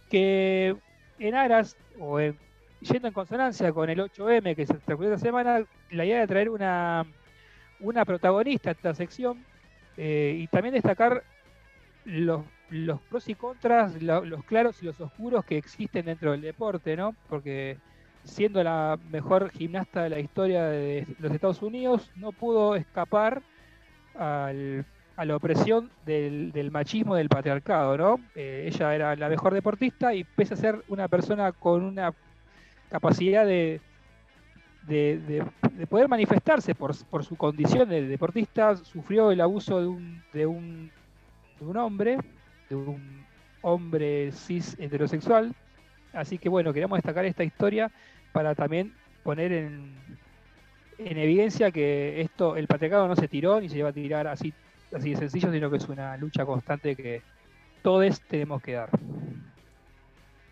[0.08, 0.76] que
[1.18, 2.40] en aras o en-
[2.80, 6.50] yendo en consonancia con el 8M que se transcurrió esta semana, la idea de traer
[6.50, 7.04] una,
[7.78, 9.46] una protagonista a esta sección
[9.96, 11.24] eh, y también destacar
[12.04, 16.40] los, los pros y contras, lo- los claros y los oscuros que existen dentro del
[16.42, 17.18] deporte, ¿no?
[17.28, 17.80] Porque
[18.24, 23.42] siendo la mejor gimnasta de la historia de los Estados Unidos, no pudo escapar
[24.14, 24.84] al-
[25.16, 28.20] a la opresión del, del machismo del patriarcado, ¿no?
[28.34, 32.12] Eh, ella era la mejor deportista y pese a ser una persona con una
[32.90, 33.80] capacidad de,
[34.82, 39.86] de, de- de poder manifestarse por, por su condición de deportista, sufrió el abuso de
[39.86, 40.90] un, de un,
[41.60, 42.18] un hombre,
[42.68, 43.26] de un
[43.62, 45.54] hombre cis heterosexual.
[46.12, 47.90] Así que bueno, queríamos destacar esta historia
[48.34, 48.92] para también
[49.22, 49.94] poner en,
[50.98, 54.52] en evidencia que esto, el patriarcado no se tiró ni se va a tirar así,
[54.92, 57.22] así de sencillo, sino que es una lucha constante que
[57.80, 58.90] todos tenemos que dar.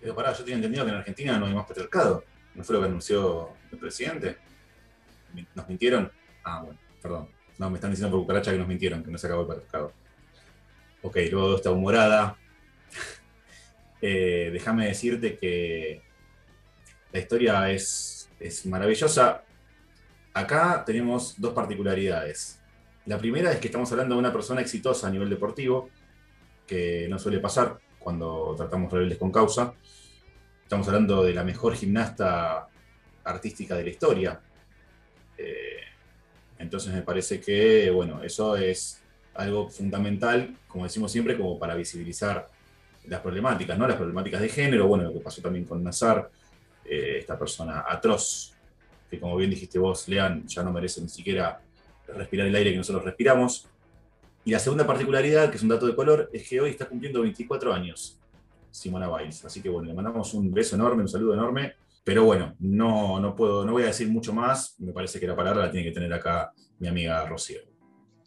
[0.00, 2.24] Pero pará, yo tenía entendido que en Argentina no hay más patriarcado.
[2.54, 4.36] ¿No fue lo que anunció el presidente?
[5.56, 6.12] ¿Nos mintieron?
[6.44, 7.28] Ah, bueno, perdón.
[7.58, 9.92] No, me están diciendo por cucaracha que nos mintieron, que no se acabó el patriarcado.
[11.02, 12.36] Ok, luego de esta humorada,
[14.00, 16.11] eh, déjame decirte que
[17.12, 19.44] la historia es, es maravillosa.
[20.34, 22.60] Acá tenemos dos particularidades.
[23.06, 25.90] La primera es que estamos hablando de una persona exitosa a nivel deportivo,
[26.66, 29.74] que no suele pasar cuando tratamos rebeldes con causa.
[30.62, 32.68] Estamos hablando de la mejor gimnasta
[33.24, 34.40] artística de la historia.
[35.36, 35.82] Eh,
[36.58, 39.02] entonces me parece que, bueno, eso es
[39.34, 42.46] algo fundamental, como decimos siempre, como para visibilizar
[43.06, 43.86] las problemáticas, ¿no?
[43.86, 46.30] Las problemáticas de género, bueno, lo que pasó también con Nazar,
[46.84, 48.54] eh, esta persona atroz,
[49.10, 51.60] que como bien dijiste vos, Lean, ya no merece ni siquiera
[52.08, 53.68] respirar el aire que nosotros respiramos.
[54.44, 57.22] Y la segunda particularidad, que es un dato de color, es que hoy está cumpliendo
[57.22, 58.18] 24 años
[58.70, 59.44] Simona Biles.
[59.44, 61.74] Así que bueno, le mandamos un beso enorme, un saludo enorme.
[62.04, 64.74] Pero bueno, no, no puedo, no voy a decir mucho más.
[64.80, 67.60] Me parece que la palabra la tiene que tener acá mi amiga Rocío.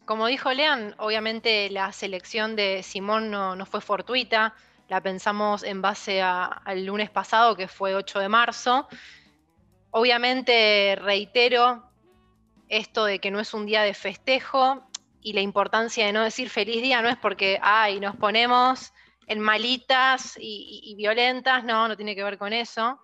[0.06, 4.54] Como dijo Lean, obviamente la selección de Simón no, no fue fortuita,
[4.88, 8.88] la pensamos en base a- al lunes pasado, que fue 8 de marzo.
[9.90, 11.90] Obviamente reitero
[12.68, 14.88] esto de que no es un día de festejo
[15.20, 18.92] y la importancia de no decir feliz día no es porque, ay, nos ponemos
[19.26, 23.00] en malitas y, y- y violentas, no, no tiene que ver con eso,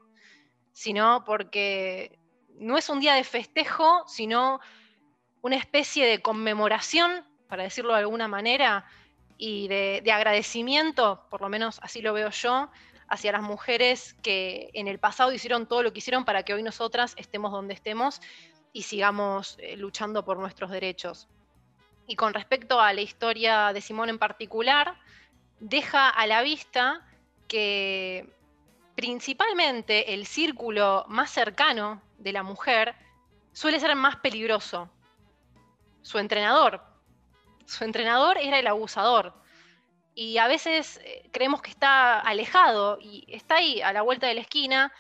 [0.72, 2.18] sino porque
[2.54, 4.60] no es un día de festejo, sino
[5.40, 8.84] una especie de conmemoración, para decirlo de alguna manera,
[9.44, 12.70] y de, de agradecimiento, por lo menos así lo veo yo,
[13.08, 16.62] hacia las mujeres que en el pasado hicieron todo lo que hicieron para que hoy
[16.62, 18.20] nosotras estemos donde estemos
[18.72, 21.26] y sigamos eh, luchando por nuestros derechos.
[22.06, 24.94] Y con respecto a la historia de Simón en particular,
[25.58, 27.04] deja a la vista
[27.48, 28.32] que
[28.94, 32.94] principalmente el círculo más cercano de la mujer
[33.52, 34.88] suele ser más peligroso.
[36.02, 36.91] Su entrenador.
[37.66, 39.34] Su entrenador era el abusador.
[40.14, 44.34] Y a veces eh, creemos que está alejado y está ahí, a la vuelta de
[44.34, 44.92] la esquina.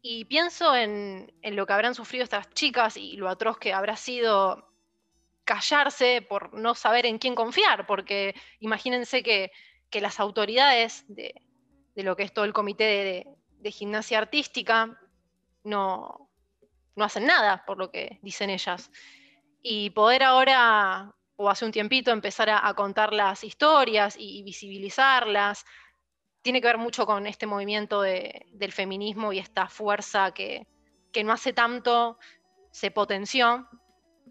[0.00, 3.96] Y pienso en, en lo que habrán sufrido estas chicas y lo atroz que habrá
[3.96, 4.64] sido
[5.44, 9.50] callarse por no saber en quién confiar, porque imagínense que,
[9.90, 11.34] que las autoridades de,
[11.94, 13.26] de lo que es todo el comité de,
[13.58, 15.00] de- gimnasia artística
[15.64, 16.30] no,
[16.94, 18.90] no hacen nada por lo que dicen ellas.
[19.62, 25.64] Y poder ahora, o hace un tiempito, empezar a, contar las historias y, visibilizarlas,
[26.42, 30.66] tiene que ver mucho con este movimiento de- del feminismo y esta fuerza que,
[31.12, 32.18] que no hace tanto
[32.72, 33.68] se potenció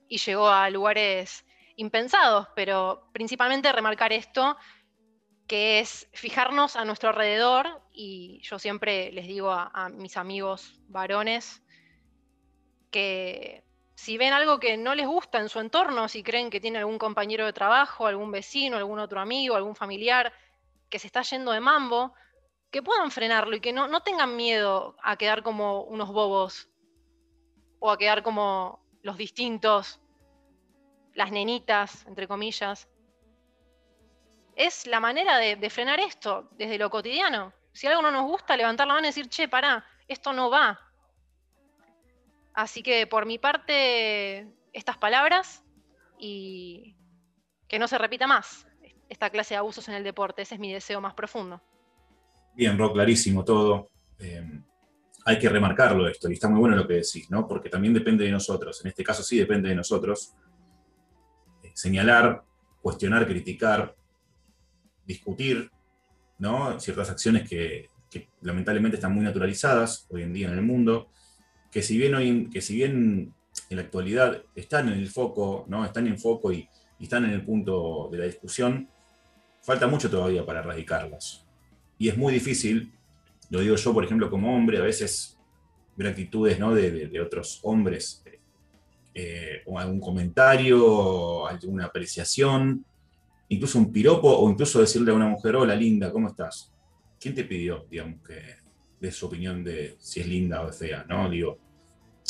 [0.10, 1.46] y llegó a lugares
[1.78, 4.58] impensados, pero principalmente remarcar esto,
[5.48, 11.64] que es fijarnos a nuestro alrededor, y yo siempre les digo a mis amigos varones
[12.92, 13.67] que
[13.98, 17.00] si ven algo que no les gusta en su entorno, si creen que tiene algún
[17.00, 20.32] compañero de trabajo, algún vecino, algún otro amigo, algún familiar
[20.88, 22.14] que se está yendo de mambo,
[22.70, 26.70] que puedan frenarlo y que no, no tengan miedo a quedar como unos bobos
[27.80, 30.00] o a quedar como los distintos,
[31.16, 32.88] las nenitas, entre comillas.
[34.56, 37.52] Es la manera de, de frenar esto desde lo cotidiano.
[37.74, 40.87] Si algo no nos gusta, levantar la mano y decir, che, pará, esto no va.
[42.58, 45.64] Así que por mi parte, estas palabras
[46.18, 46.96] y
[47.68, 48.66] que no se repita más
[49.10, 50.42] esta clase de abusos en el deporte.
[50.42, 51.62] Ese es mi deseo más profundo.
[52.56, 53.92] Bien, Rock, clarísimo todo.
[54.18, 54.44] Eh,
[55.26, 57.48] hay que remarcarlo esto, y está muy bueno lo que decís, ¿no?
[57.48, 60.34] Porque también depende de nosotros, en este caso sí depende de nosotros,
[61.62, 62.44] eh, señalar,
[62.82, 63.96] cuestionar, criticar,
[65.06, 65.70] discutir,
[66.40, 66.80] ¿no?
[66.80, 67.92] Ciertas acciones que
[68.42, 71.12] lamentablemente están muy naturalizadas hoy en día en el mundo,
[71.78, 73.32] que si bien, hoy, que si bien
[73.70, 75.86] en la actualidad están en el foco, ¿no?
[75.86, 76.68] están en foco y,
[77.00, 78.90] están en el punto de la discusión,
[79.62, 81.46] falta mucho todavía para erradicarlas.
[82.00, 82.92] Y es muy difícil,
[83.52, 85.38] lo digo yo, por ejemplo, como hombre, a veces
[85.96, 86.74] ver actitudes ¿no?
[86.74, 88.24] de, de- otros hombres,
[89.14, 92.84] eh, o algún comentario, alguna apreciación,
[93.50, 96.74] incluso un piropo, o incluso decirle a una mujer, hola linda, ¿cómo estás?
[97.20, 98.42] ¿Quién te pidió, digamos, que
[99.00, 101.06] de su opinión de si es linda o fea?
[101.08, 101.30] ¿no?
[101.30, 101.67] Digo,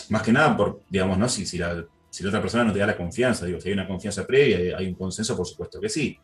[0.10, 1.28] más que nada por, digamos, ¿no?
[1.30, 3.74] Si, si, la, si la otra persona no te da la confianza, digo, si hay
[3.74, 6.18] una confianza previa, hay- un consenso, por supuesto que sí.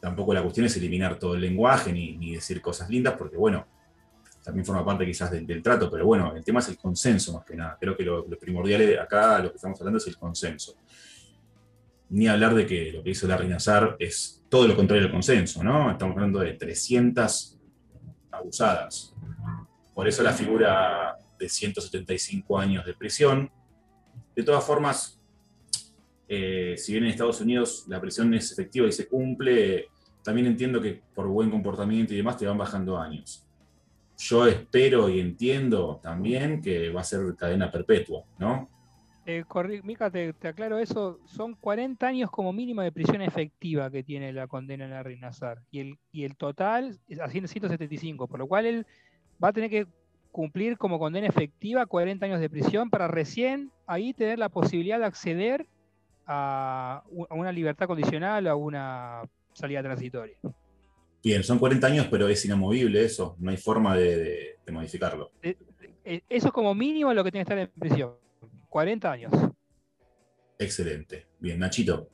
[0.00, 3.66] Tampoco la cuestión es eliminar todo el lenguaje ni, ni decir cosas lindas, porque bueno,
[4.44, 7.56] también forma parte quizás del, trato, pero bueno, el tema es el consenso más que
[7.56, 7.76] nada.
[7.80, 10.74] Creo que lo, lo primordial acá, lo que estamos hablando es el consenso.
[12.10, 15.62] Ni hablar de que lo que hizo Larry Nassar es todo lo contrario del consenso,
[15.62, 15.90] ¿no?
[15.90, 17.58] Estamos hablando de 300
[18.30, 19.12] abusadas.
[19.94, 23.50] Por eso la figura de 175 años de prisión.
[24.34, 25.20] De todas formas,
[26.28, 29.88] eh, si bien en Estados Unidos la prisión es efectiva y se cumple,
[30.22, 33.46] también entiendo que por buen comportamiento y demás te van bajando años.
[34.18, 38.68] Yo espero y entiendo también que va a ser cadena perpetua, ¿no?
[39.30, 39.44] Eh,
[39.84, 44.46] Mica, te, aclaro eso, son 40 años como mínimo de prisión efectiva que tiene la
[44.46, 45.62] condena en Nassar.
[45.70, 48.86] Y el, y el total es a 175, por lo cual él
[49.42, 49.86] va a tener que
[50.32, 55.04] cumplir como condena efectiva 40 años de prisión para recién ahí tener la posibilidad de
[55.06, 55.66] acceder
[56.26, 59.22] a, una libertad condicional o a una
[59.52, 60.36] salida transitoria.
[61.24, 65.30] Bien, son 40 años, pero es inamovible eso, no hay forma de, de- de modificarlo.
[65.42, 65.56] Eh,
[66.28, 68.12] Eso es como mínimo lo que tiene que estar en prisión.
[68.68, 69.32] 40 años.
[70.58, 71.26] Excelente.
[71.38, 72.08] Bien, Nachito.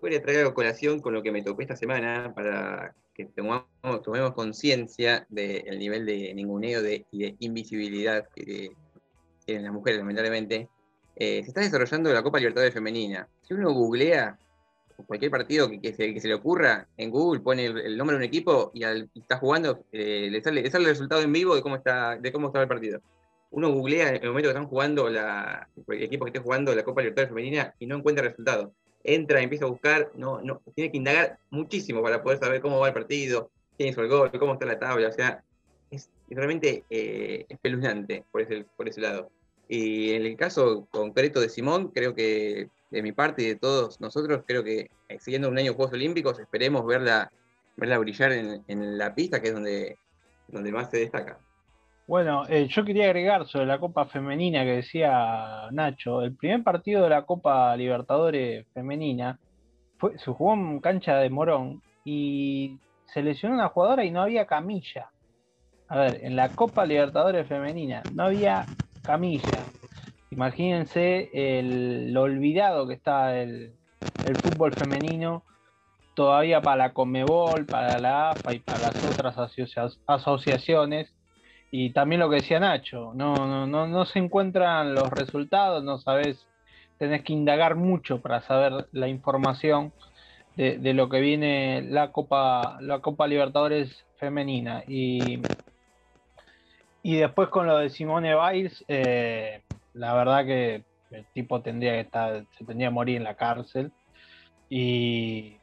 [0.00, 4.32] Voy a traer a colación con lo que me tocó esta semana para que tomemos
[4.32, 8.70] conciencia del nivel de ninguneo y de invisibilidad que
[9.44, 10.68] tienen las mujeres, lamentablemente.
[11.16, 13.28] Eh, se está desarrollando la Copa Libertadores Femenina.
[13.42, 14.38] Si uno googlea
[15.06, 18.84] cualquier partido que, se, le ocurra, en Google pone el, nombre de un equipo y
[18.84, 22.30] está jugando, eh, le, sale, le sale el resultado en vivo de cómo está, de
[22.30, 23.00] cómo estaba el partido.
[23.50, 27.00] Uno googlea en el momento que están jugando el equipo que esté jugando la Copa
[27.00, 28.74] Libertadores Femenina y no encuentra resultado
[29.04, 32.88] entra, empieza a buscar, no, no, tiene que indagar muchísimo para poder saber cómo va
[32.88, 35.42] el partido, quién hizo el gol, cómo está la tabla, o sea,
[35.90, 39.30] es, es realmente eh, espeluznante por ese, por ese lado.
[39.68, 44.00] Y en el caso concreto de Simón, creo que de mi parte y de todos
[44.00, 47.30] nosotros, creo que eh, siguiendo un año de Juegos Olímpicos, esperemos verla,
[47.76, 49.98] verla brillar en, en la pista, que es donde,
[50.48, 51.38] donde más se destaca.
[52.08, 56.22] Bueno, eh, yo quería agregar sobre la Copa Femenina que decía Nacho.
[56.22, 59.38] El primer partido de la Copa Libertadores Femenina
[59.98, 64.46] fue, se jugó en cancha de Morón y se lesionó una jugadora y no había
[64.46, 65.10] camilla.
[65.88, 68.64] A ver, en la Copa Libertadores Femenina no había
[69.02, 69.58] camilla.
[70.30, 73.74] Imagínense el, olvidado que está el,
[74.42, 75.44] fútbol femenino
[76.14, 81.12] todavía para la Conmebol, para la AFA y para las otras asocia- asociaciones.
[81.70, 85.98] Y también lo que decía Nacho, no, no, no, no se encuentran los resultados, no
[85.98, 86.46] sabes,
[86.98, 89.92] tenés que indagar mucho para saber la información
[90.56, 94.82] de, de lo que viene la Copa, la Copa Libertadores femenina.
[94.88, 95.40] Y,
[97.02, 99.62] y después con lo de Simone Biles, eh,
[99.94, 103.92] la verdad que el tipo tendría que estar, se tendría que morir en la cárcel.
[104.70, 105.56] Y,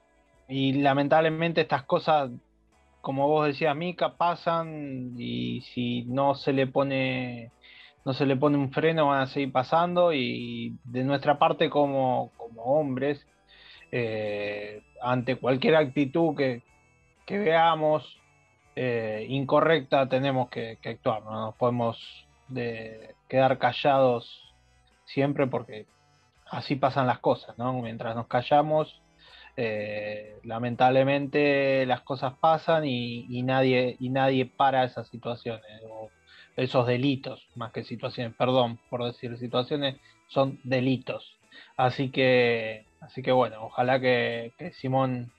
[0.48, 2.30] y lamentablemente estas cosas
[3.06, 7.52] como vos decías, Mica, pasan y si no se le pone
[8.04, 12.32] no se le pone un freno van a seguir pasando y de nuestra parte como,
[12.36, 13.24] como hombres,
[13.92, 16.64] eh, ante cualquier actitud que,
[17.28, 18.04] que veamos
[18.76, 22.00] eh, incorrecta tenemos que, actuar, no nos podemos
[22.48, 24.52] de, quedar callados
[25.06, 25.86] siempre porque
[26.50, 27.72] así pasan las cosas, ¿no?
[27.74, 29.00] Mientras nos callamos
[29.58, 36.10] eh, lamentablemente las cosas pasan y, nadie, y nadie para esas situaciones, o
[36.56, 39.98] esos delitos, más que situaciones, perdón por decir situaciones,
[40.28, 41.38] son delitos.
[41.78, 45.32] Así que, así que bueno, ojalá que, que Simón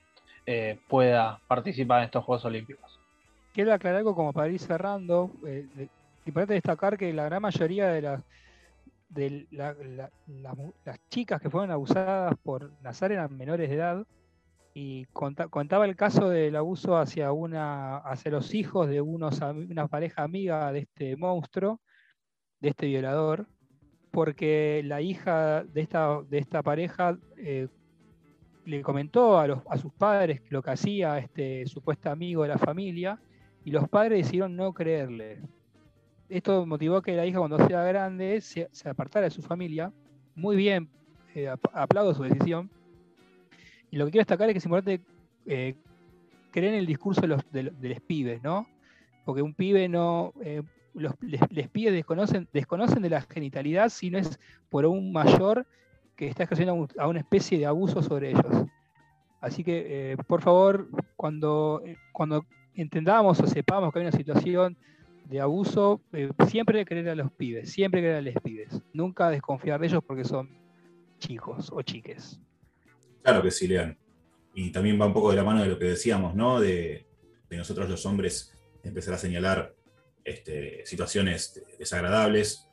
[0.45, 2.99] eh, pueda participar en estos Juegos Olímpicos.
[3.53, 5.31] Quiero aclarar algo como para ir cerrando.
[5.45, 5.65] Eh,
[6.25, 8.21] importante destacar que la gran mayoría de las
[9.09, 10.55] de la, la, la,
[10.85, 14.05] las chicas que fueron abusadas por Nazar eran menores de edad
[14.73, 19.87] y conta, contaba el caso del abuso hacia una hacia los hijos de unos una
[19.87, 21.81] pareja amiga de este monstruo
[22.59, 23.47] de este violador,
[24.11, 27.67] porque la hija de esta, de esta pareja eh,
[28.65, 32.57] le comentó a, los, a sus padres lo que hacía este supuesto amigo de la
[32.57, 33.19] familia
[33.63, 35.41] y los padres decidieron no creerle.
[36.29, 39.93] Esto motivó que la hija cuando sea grande se, apartara de su familia.
[40.35, 40.89] Muy bien,
[41.33, 42.69] eh, aplaudo su decisión.
[43.89, 45.01] Y lo que quiero destacar es que es importante
[45.45, 45.75] eh,
[46.51, 48.67] creer en el discurso de los, de, pibes, ¿no?
[49.23, 50.63] Porque un pibe no, eh,
[50.93, 54.37] los, les, pibes desconocen, desconocen de la genitalidad si no es
[54.69, 55.65] por un mayor
[56.17, 58.65] que está ejerciendo a una especie de abuso sobre ellos.
[59.39, 64.75] Así que, por favor, cuando, cuando entendamos o sepamos que hay una situación
[65.29, 68.81] de abuso, eh, siempre creer a los pibes, siempre creer a los pibes.
[68.93, 70.49] Nunca desconfiar de ellos porque son
[71.19, 72.39] chicos o chiques.
[73.23, 73.97] Claro que sí, Lean.
[74.53, 76.59] Y también va un poco de la mano de lo que decíamos, ¿no?
[76.59, 77.05] De,
[77.49, 78.53] nosotros los hombres
[78.83, 79.73] empezar a señalar
[80.23, 82.67] este, situaciones desagradables.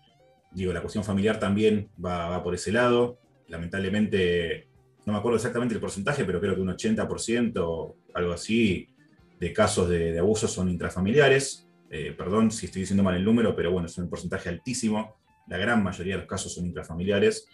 [0.53, 3.19] Digo, la cuestión familiar también va, va por ese lado.
[3.49, 4.69] Lamentablemente,
[5.07, 8.89] no me acuerdo exactamente el porcentaje, pero creo que un 80%, algo así,
[9.39, 11.69] de casos de, abuso son intrafamiliares.
[11.97, 15.15] Eh, perdón si estoy diciendo mal el número, pero bueno, es un porcentaje altísimo.
[15.47, 17.47] La gran mayoría de los casos son intrafamiliares.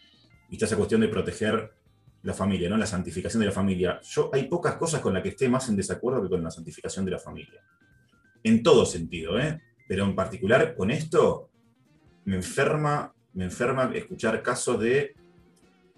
[0.48, 1.74] Y está esa cuestión de proteger
[2.22, 2.78] la familia, ¿no?
[2.78, 4.00] La santificación de la familia.
[4.02, 7.04] Yo hay pocas cosas con las que esté más en desacuerdo que con la santificación
[7.04, 7.60] de la familia.
[8.42, 9.60] En todo sentido, ¿eh?
[9.86, 11.50] Pero en particular con esto
[12.24, 15.16] me enferma, me enferma escuchar casos de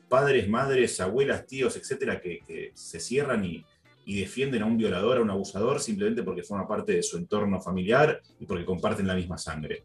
[0.09, 3.65] padres, madres, abuelas, tíos, etcétera, que se cierran y,
[4.05, 7.61] y defienden a un violador, a un abusador, simplemente porque forma parte de su entorno
[7.61, 9.85] familiar y porque comparten la misma sangre.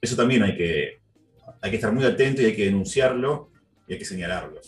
[0.00, 0.98] Eso también hay que,
[1.60, 3.50] hay que estar muy atento y hay que denunciarlo
[3.86, 4.60] y hay que señalarlo.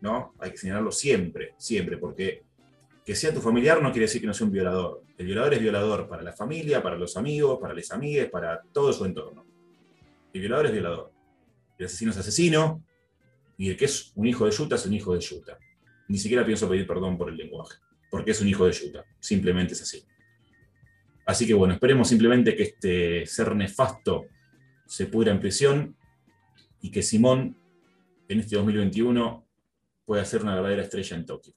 [0.00, 0.34] ¿no?
[0.38, 2.42] Hay que señalarlo siempre, siempre, porque
[3.04, 5.02] que sea tu familiar no quiere decir que no sea un violador.
[5.16, 8.92] El violador es violador para la familia, para los amigos, para las amigas, para todo
[8.92, 9.46] su entorno.
[10.32, 11.12] El violador es violador.
[11.78, 12.84] El asesino es asesino
[13.56, 15.58] y el que es un hijo de Yuta es un hijo de Yuta
[16.08, 17.76] ni siquiera pienso pedir perdón por el lenguaje,
[18.10, 20.02] porque es un hijo de Yuta, simplemente es así.
[21.26, 24.26] Así que bueno, esperemos simplemente que este ser nefasto
[24.86, 25.96] se pudra en prisión
[26.80, 27.56] y que Simón
[28.28, 29.46] en este 2021
[30.06, 31.52] pueda ser una verdadera estrella en Tokio.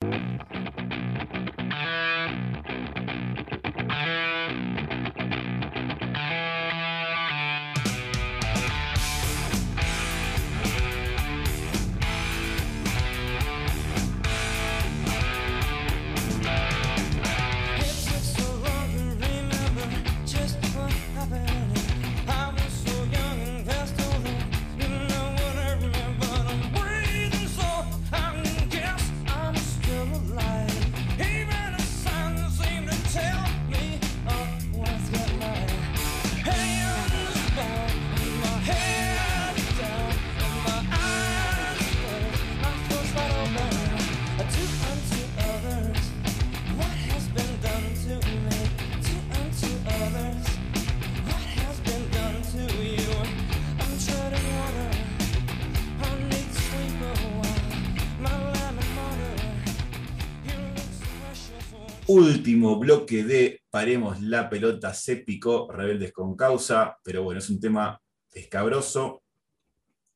[62.11, 67.59] Último bloque de Paremos la pelota se picó, rebeldes con causa, pero bueno, es un
[67.59, 67.99] tema
[68.33, 69.23] escabroso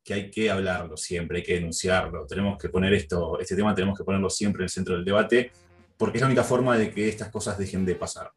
[0.04, 2.28] que hay que hablarlo siempre, hay que denunciarlo.
[2.28, 5.52] Tenemos que poner esto, este tema tenemos que ponerlo siempre en el centro del debate,
[5.98, 8.32] porque es la única forma de que estas cosas dejen de pasar.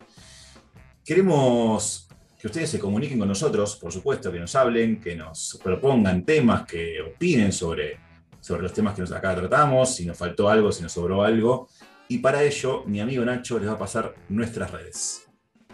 [1.05, 2.09] Queremos
[2.41, 6.65] que ustedes se comuniquen con nosotros, por supuesto, que nos hablen, que nos propongan temas,
[6.65, 7.99] que opinen sobre,
[8.41, 11.69] sobre los temas que nos acá tratamos, si nos faltó algo, si nos sobró algo.
[12.11, 15.29] Y para ello, mi amigo Nacho les va a pasar nuestras redes.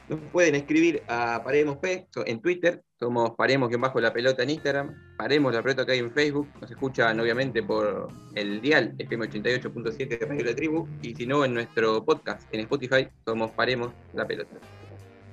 [0.09, 4.51] Nos pueden escribir a Paremos P en Twitter, somos Paremos que bajo la pelota en
[4.51, 9.29] Instagram, Paremos la pelota que hay en Facebook, nos escuchan obviamente por el dial FM
[9.29, 13.93] 88.7 de Radio La Tribu, y si no en nuestro podcast en Spotify, somos Paremos
[14.13, 14.57] la pelota.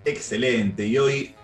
[0.05, 1.35] Excelente, y hoy,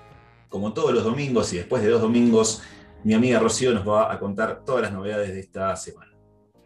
[0.50, 2.62] como todos los domingos y después de dos domingos,
[3.04, 6.17] mi amiga Rocío nos va a contar todas las novedades de esta semana.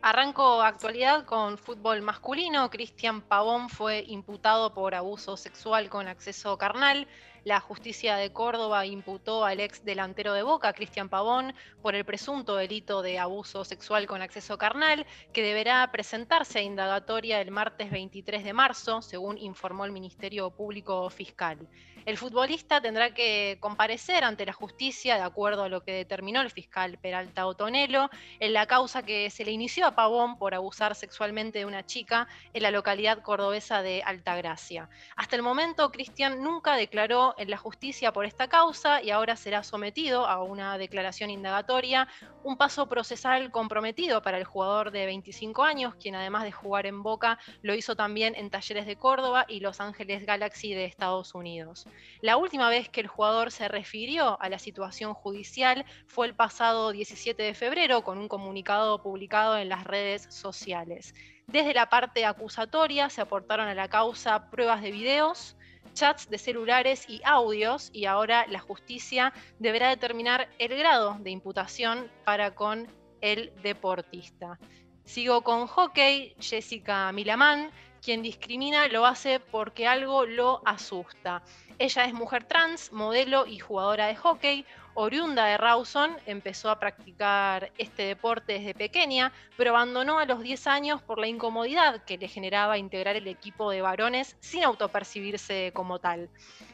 [0.04, 2.72] Arranco actualidad con fútbol masculino.
[2.72, 7.08] Cristian Pavón fue imputado por abuso sexual con acceso carnal.
[7.44, 12.56] La justicia de Córdoba imputó al ex delantero de Boca, Cristian Pavón, por el presunto
[12.56, 18.44] delito de abuso sexual con acceso carnal, que deberá presentarse a indagatoria el martes 23
[18.44, 21.60] de marzo, según informó el Ministerio Público Fiscal.
[22.04, 26.50] El futbolista tendrá que comparecer ante la justicia, de acuerdo a lo que determinó el
[26.50, 31.60] fiscal Peralta Otonelo, en la causa que se le inició a Pavón por abusar sexualmente
[31.60, 34.90] de una chica en la localidad cordobesa de Altagracia.
[35.16, 39.62] Hasta el momento, Cristian nunca declaró en la justicia por esta causa y ahora será
[39.62, 42.08] sometido a una declaración indagatoria,
[42.44, 47.04] un paso procesal comprometido para el jugador de 25 años, quien además de jugar en
[47.04, 51.86] Boca, lo hizo también en Talleres de Córdoba y Los Ángeles Galaxy de Estados Unidos.
[52.22, 56.92] La última vez que el jugador se refirió a la situación judicial fue el pasado
[56.92, 61.14] 17 de febrero con un comunicado publicado en las redes sociales.
[61.48, 65.58] Desde la parte acusatoria se aportaron a la causa pruebas de videos,
[65.94, 72.10] chats de celulares y audios y ahora la justicia deberá determinar el grado de imputación
[72.24, 72.88] para con
[73.20, 74.60] el deportista.
[75.04, 77.72] Sigo con hockey, Jessica Milamán,
[78.02, 81.44] quien discrimina lo hace porque algo lo asusta.
[81.80, 84.66] Ella es mujer trans, modelo y jugadora de hockey.
[84.94, 90.68] Oriunda de Rawson, empezó a practicar este deporte desde pequeña, pero abandonó a los 10
[90.68, 96.00] años por la incomodidad que le generaba integrar el equipo de varones sin autopercibirse como
[96.00, 96.30] tal.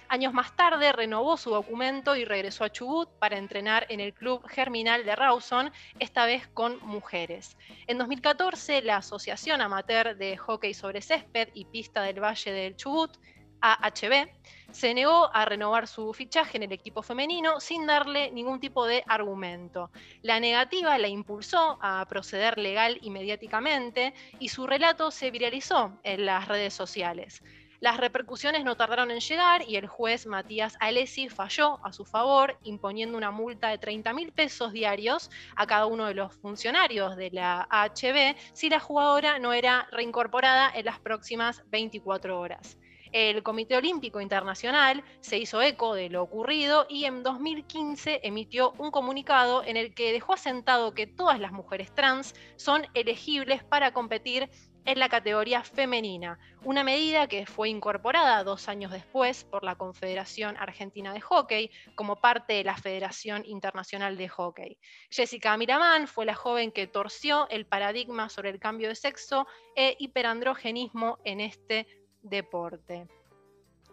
[0.09, 4.41] Años más tarde renovó su documento y regresó a Chubut para entrenar en el club
[4.47, 7.57] Germinal de Rawson, esta vez con mujeres.
[7.87, 13.17] En 2014, la Asociación Amateur de Hockey sobre Césped y Pista del Valle del Chubut
[13.59, 14.29] AHB,
[14.71, 19.03] se negó a renovar su fichaje en el equipo femenino sin darle ningún tipo de
[19.07, 19.91] argumento.
[20.21, 26.25] La negativa la impulsó a proceder legal y mediáticamente y su relato se viralizó en
[26.25, 27.41] las redes sociales.
[27.79, 32.57] Las repercusiones no tardaron en llegar y el juez Matías Alessi falló a su favor,
[32.63, 37.29] imponiendo una multa de 30 mil pesos diarios a cada uno de los funcionarios de
[37.29, 42.79] la AHB si la jugadora no era reincorporada en las próximas 24 horas.
[43.11, 48.91] El Comité Olímpico Internacional se hizo eco de lo ocurrido y en 2015 emitió un
[48.91, 54.49] comunicado en el que dejó asentado que todas las mujeres trans son elegibles para competir
[54.87, 60.55] en la categoría femenina, una medida que fue incorporada dos años después por la Confederación
[60.55, 64.77] Argentina de Hockey como parte de la Federación Internacional de Hockey.
[65.09, 69.97] Jessica Miramán fue la joven que torció el paradigma sobre el cambio de sexo e
[69.99, 71.85] hiperandrogenismo en este
[72.21, 73.07] deporte.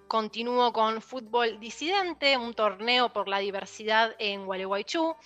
[0.07, 5.17] Continúo con fútbol disidente, un torneo por la diversidad en Gualeguaychú.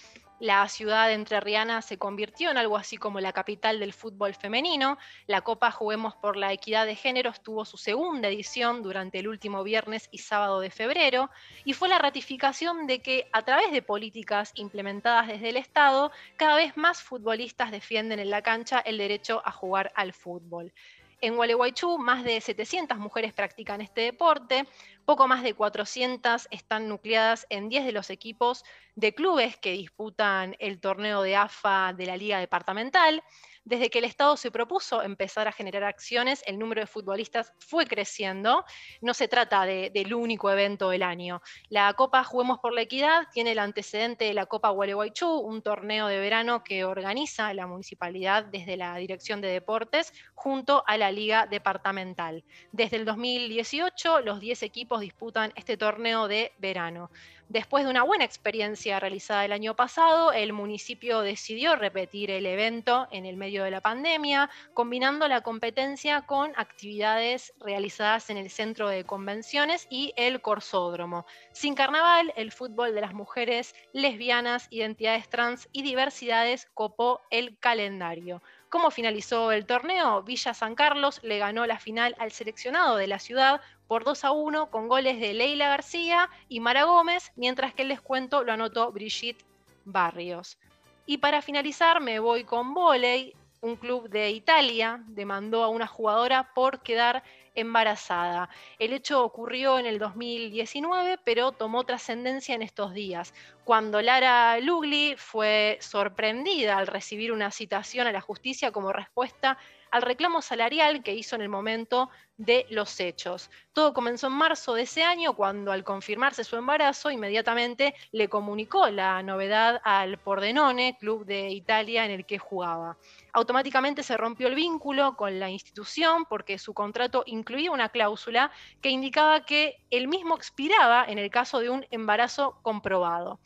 [0.41, 4.97] La ciudad entrerriana se convirtió en algo así como la capital del fútbol femenino.
[5.27, 9.65] La Copa Juguemos por la Equidad de Géneros tuvo su segunda edición durante el último
[9.65, 11.29] viernes y sábado de febrero
[11.65, 16.55] y fue la ratificación de que a través de políticas implementadas desde el Estado, cada
[16.55, 20.73] vez más futbolistas defienden en la cancha el derecho a jugar al fútbol.
[21.21, 24.69] En Gualeguaychú, más de 700 mujeres practican este deporte,
[25.05, 28.65] poco más de 400 están nucleadas en 10 de los equipos
[28.95, 33.25] de clubes que disputan el torneo de AFA de la Liga Departamental
[33.69, 37.87] desde que el Estado se propuso empezar a generar acciones, el número de futbolistas fue
[37.87, 38.65] creciendo.
[39.03, 41.43] No se trata del único evento del año.
[41.69, 46.07] La Copa Juguemos por la Equidad tiene el antecedente de la Copa Gualeguaychú, un torneo
[46.07, 51.47] de verano que organiza la municipalidad desde la Dirección de Deportes junto a la Liga
[51.47, 52.45] Departamental.
[52.73, 57.11] Desde el 2018, los 10 equipos disputan este torneo de verano.
[57.49, 63.09] Después de una buena experiencia realizada el año pasado, el municipio decidió repetir el evento
[63.11, 68.91] en el medio de la pandemia, combinando la competencia con actividades realizadas en el centro
[68.91, 71.25] de convenciones y el corsódromo.
[71.53, 78.43] Sin carnaval, el fútbol de las mujeres, lesbianas, identidades trans y diversidades copó el calendario.
[78.69, 80.23] ¿Cómo finalizó el torneo?
[80.23, 84.31] Villa San Carlos le ganó la final al seleccionado de la ciudad por 2 a
[84.31, 88.93] 1 con goles de Leila García y Mara Gómez, mientras que el descuento lo anotó
[88.93, 89.45] Brigitte
[89.85, 90.59] Barrios.
[91.07, 93.35] Y para finalizar me voy con volei.
[93.61, 97.25] Un club de Italia demandó a una jugadora por quedar
[97.57, 98.49] embarazada.
[98.79, 103.35] El hecho ocurrió en el 2019, pero tomó trascendencia en estos días,
[103.65, 109.59] cuando Lara Lugli fue sorprendida al recibir una citación a la justicia como respuesta
[109.91, 113.51] al reclamo salarial que hizo en el momento de los hechos.
[113.73, 118.89] Todo comenzó en marzo de ese año cuando al confirmarse su embarazo inmediatamente le comunicó
[118.91, 122.97] la novedad al Pordenone, club de Italia en el que jugaba.
[123.33, 128.91] Automáticamente se rompió el vínculo con la institución porque su contrato incluía una cláusula que
[128.91, 133.41] indicaba que el mismo expiraba en el caso de un embarazo comprobado.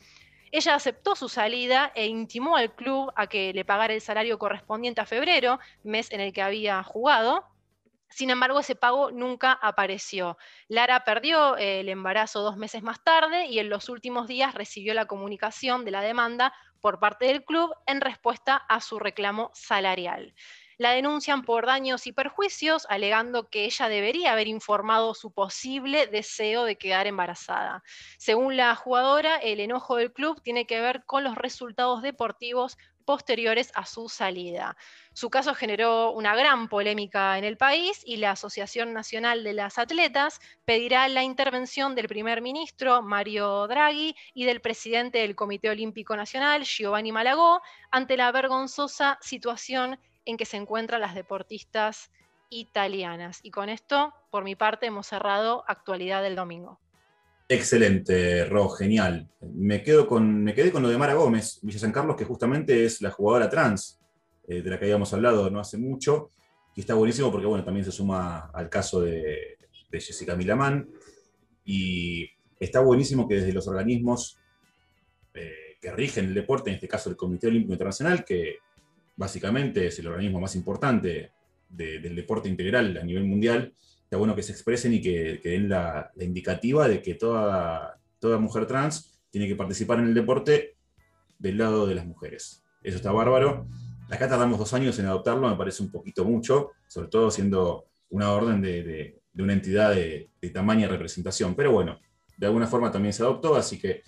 [0.53, 5.01] Ella aceptó su salida e intimó al club a que le pagara el salario correspondiente
[5.01, 7.43] a febrero, mes en el que había jugado.
[8.07, 10.37] Sin embargo, ese pago nunca apareció.
[10.67, 14.93] Lara perdió eh, el embarazo dos meses más tarde y en los últimos días recibió
[14.93, 20.35] la comunicación de la demanda por parte del club en respuesta a su reclamo salarial.
[20.77, 26.63] La denuncian por daños y perjuicios, alegando que ella debería haber informado su posible deseo
[26.63, 27.83] de quedar embarazada.
[28.17, 33.71] Según la jugadora, el enojo del club tiene que ver con los resultados deportivos posteriores
[33.75, 34.75] a su salida.
[35.13, 39.77] Su caso generó una gran polémica en el país y la Asociación Nacional de las
[39.77, 46.15] Atletas pedirá la intervención del primer ministro Mario Draghi y del presidente del Comité Olímpico
[46.15, 47.61] Nacional Giovanni Malagó
[47.91, 52.11] ante la vergonzosa situación en que se encuentran las deportistas
[52.49, 53.39] italianas.
[53.43, 56.79] Y con esto, por mi parte, hemos cerrado actualidad del domingo.
[57.49, 59.29] Excelente, Ro, genial.
[59.41, 62.85] Me, quedo con, me quedé con lo de Mara Gómez, Villa San Carlos, que justamente
[62.85, 63.99] es la jugadora trans
[64.47, 66.31] eh, de la que habíamos hablado no hace mucho,
[66.75, 69.57] y está buenísimo porque bueno, también se suma al caso de,
[69.91, 70.89] Jessica Milamán,
[71.63, 72.27] y
[72.59, 74.39] está buenísimo que desde los organismos
[75.35, 78.57] eh, que rigen el deporte, en este caso el Comité Olímpico Internacional, que
[79.15, 81.31] básicamente es el organismo más importante
[81.69, 86.11] del deporte integral a nivel mundial, está bueno que se expresen y que, den la,
[86.19, 90.75] indicativa de que toda, toda mujer trans tiene que participar en el deporte
[91.39, 92.63] del lado de las mujeres.
[92.83, 93.65] Eso está bárbaro.
[94.11, 98.31] Acá tardamos dos años en adoptarlo, me parece un poquito mucho, sobre todo siendo una
[98.31, 101.55] orden de, una entidad de, tamaño y representación.
[101.55, 101.99] Pero bueno,
[102.37, 104.03] de alguna forma también se adoptó, así que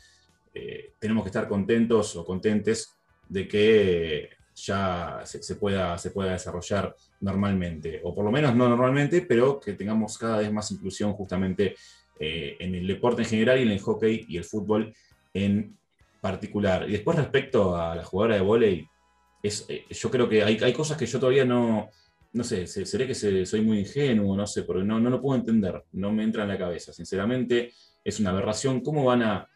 [0.53, 2.93] eh, tenemos que estar contentos o contentes
[3.28, 9.22] de que ya se, pueda, se pueda desarrollar normalmente, o por lo menos no normalmente,
[9.22, 11.76] pero que tengamos cada vez más inclusión justamente
[12.20, 14.93] eh, en el deporte en general y en el hockey y el fútbol
[15.34, 15.78] en
[16.22, 16.88] particular.
[16.88, 18.88] Y después respecto a la jugadora de vóley,
[19.43, 21.89] es, eh, yo creo que hay, hay, cosas que yo todavía no,
[22.34, 25.84] no sé, seré que soy muy ingenuo, no sé, porque no, no lo puedo entender,
[25.91, 26.93] no me entra en la cabeza.
[26.93, 28.82] Sinceramente, es una aberración.
[28.82, 29.47] ¿Cómo van a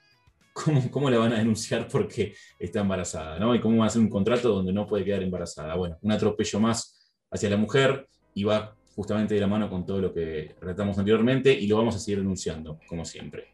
[0.53, 3.39] ¿cómo, ¿cómo, la van a denunciar porque está embarazada?
[3.39, 3.55] ¿no?
[3.55, 5.75] ¿Y cómo va a hacer un contrato donde no puede quedar embarazada?
[5.75, 10.01] Bueno, un atropello más hacia la mujer y va justamente de la mano con todo
[10.01, 13.47] lo que tratamos anteriormente y lo vamos a seguir denunciando, como siempre.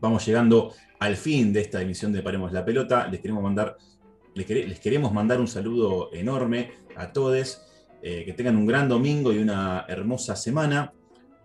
[0.00, 3.08] Vamos llegando al fin de esta emisión de Paremos la Pelota.
[3.08, 3.76] Les queremos mandar,
[4.34, 7.64] les, queremos mandar un saludo enorme a todos.
[8.00, 10.92] Eh, que tengan un gran domingo y una hermosa semana.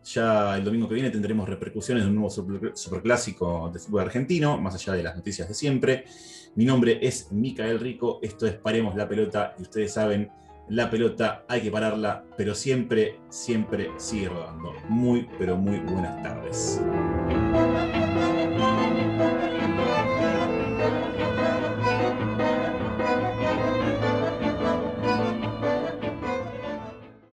[0.03, 4.75] Ya el domingo que viene tendremos repercusiones de un nuevo superclásico de fútbol argentino, más
[4.75, 6.05] allá de las noticias de siempre.
[6.55, 10.29] Mi nombre es Micael Rico, esto es Paremos la Pelota y ustedes saben,
[10.69, 14.73] la pelota hay que pararla, pero siempre, siempre sigue rodando.
[14.87, 16.81] Muy, pero muy buenas tardes.